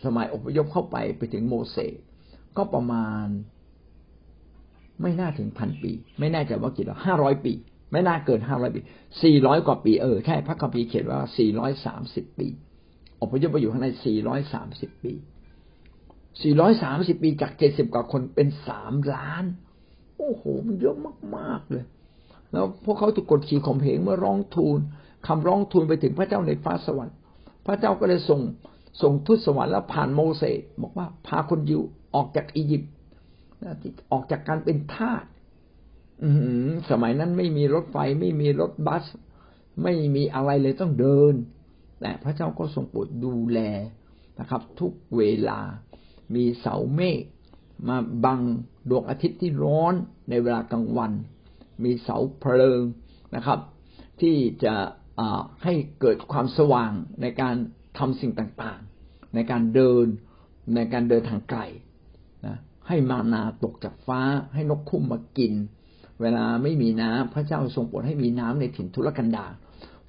[0.05, 1.99] สมัยอพยพเข้าไปไปถึงโมเสส
[2.57, 3.27] ก็ประมาณ
[5.03, 7.53] ไม่น่าถึงพันปี ไม่แน่ใจว่ากี่ร้อห้าร้อยปี
[7.93, 8.81] ไม่น่าเกินห้าร้อยปี
[9.23, 12.49] สี่ร้อยกว่าปีเออใช่พระคัมภีร์เขียนว่าสี่ร้อยสามสิบปี
[13.23, 15.13] อพยพไปอยู่ข้างในสี่ร้อยสามสิบปี
[16.43, 19.45] สี่ร้อยสามสิบปีจากเจ็ดสิบกว่าคนเป็นสามล้าน
[20.19, 20.97] โอ้โห มันเยอะ
[21.37, 21.85] มาก ๆ เลย
[22.53, 24.79] แล้วพวกเขาถูกกดขี่ข่มเหงเมื่อร้องทูล
[25.27, 27.17] คำร้องทูลไปถึงพระเจ้าในฟ้าสวรรค์
[27.67, 28.41] พระเจ้าก็เลยส่ง
[29.03, 31.83] ส่งทูตสวรรค์แล้วผ่านโมเสสบอกว่าพาคนยิว
[32.15, 32.93] ออกจากอียิปต์
[34.13, 35.25] ออกจากการเป็นทาส
[36.91, 39.05] สมัยนั้นไม่มีรถไฟไม่มีรถบัส
[39.83, 41.35] ไม่มีอะไรเลยต้องเดิน
[42.01, 43.61] แต่พระเจ้าก็ทรงโปรดดูแล
[44.41, 45.61] นะครับ ทุกเวลา
[46.35, 47.23] มีเสาเมฆ
[47.89, 48.41] มาบัง
[48.91, 49.95] ดวงอาทิตย์ที่ร้อน
[50.31, 51.13] ในเวลากลางวัน
[51.85, 52.83] มีเสาเพลิง
[53.35, 53.59] นะครับ
[54.21, 54.75] ที่จะ
[55.65, 57.55] ให้เกิดความสว่างในการ
[57.99, 60.07] ทำสิ่งต่างๆ ในการเดิน
[60.75, 61.61] ในการเดินทางไกล
[62.47, 62.57] นะ
[62.89, 64.21] ให้มานาตกจากฟ้า
[64.55, 65.53] ให้นกคุ้มมากิน
[66.21, 69.53] เวลาไม่มีน้ำพระเจ้าทรงโปรดให้มีน้ำในถิ่นทุรกันดาร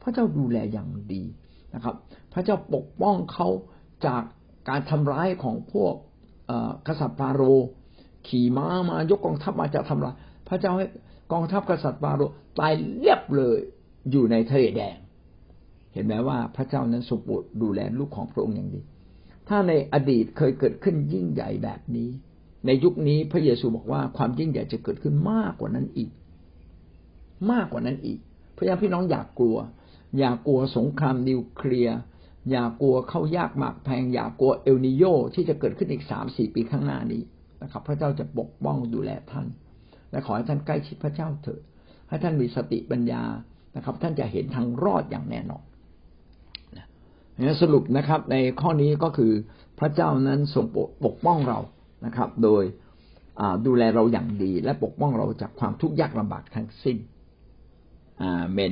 [0.01, 1.23] พระเจ้าดูแลอย่างดี
[1.73, 1.95] นะครับ
[2.33, 3.47] พระเจ้าปกป้องเขา
[4.05, 4.23] จาก
[4.69, 5.93] การทำร้ายของพวก
[6.87, 7.41] กษัตริย์ฟาโร
[8.27, 10.15] ขี่ม้ามายกกองทัพมาจะทำลาย
[10.47, 10.87] พระเจ้าให้
[11.31, 12.21] กองทัพกษัตริย์ฟาโร
[12.59, 13.57] ตายเรียบเลย
[14.11, 14.97] อยู่ในทะเลแดง
[15.93, 18.81] เห็นไหมว่าพระเจ้านั้นสมบูรณ์ดูแลลูกของพระองค์อย่างดี
[19.47, 22.09] ถ้าในอดีตเคยเกิดขึ้นยิ่งใหญ่แบบนี้
[22.65, 26.11] ในยุคนี้พระเยซูบอกว่าความยิ่งใหญ่จะเกิดขึ้นมากกว่านั้นอีก
[27.51, 28.19] มากกว่านั้นอีก
[28.57, 29.57] พระยาพี่น้องอยากกลัว
[30.19, 31.97] อยากกลัวสงครามนิวเคลียร์
[32.51, 35.03] อย่ากลัวเข้ายากหมากแพง อย่ากลัวเอลนิโย
[35.35, 37.21] ที่จะเกิดขึ้นอีกสามสี่ปีข้างหน้านี้
[37.63, 39.47] นะครับ พระเจ้าจะปกป้องดูแลท่าน
[40.11, 41.61] และขอให้ท่านใกล้ชิดพระเจ้าเถิด
[42.09, 43.23] ให้ท่านมีสติปัญญา
[43.75, 45.63] นะครับ ท่านจะเห็นทางรอดอย่างแน่นอน
[47.41, 49.31] นะสรุปนะครับในข้อนี้ก็คือ
[49.79, 50.65] พระเจ้านั้นทรง
[51.05, 51.59] ปกป้องเรา
[52.05, 52.63] นะครับ โดย
[53.65, 56.97] ดูแลเราอย่างดี และปกป้องเราจากความทุกข์ยากลำบากทั้งสิ้น
[58.21, 58.71] อาเมน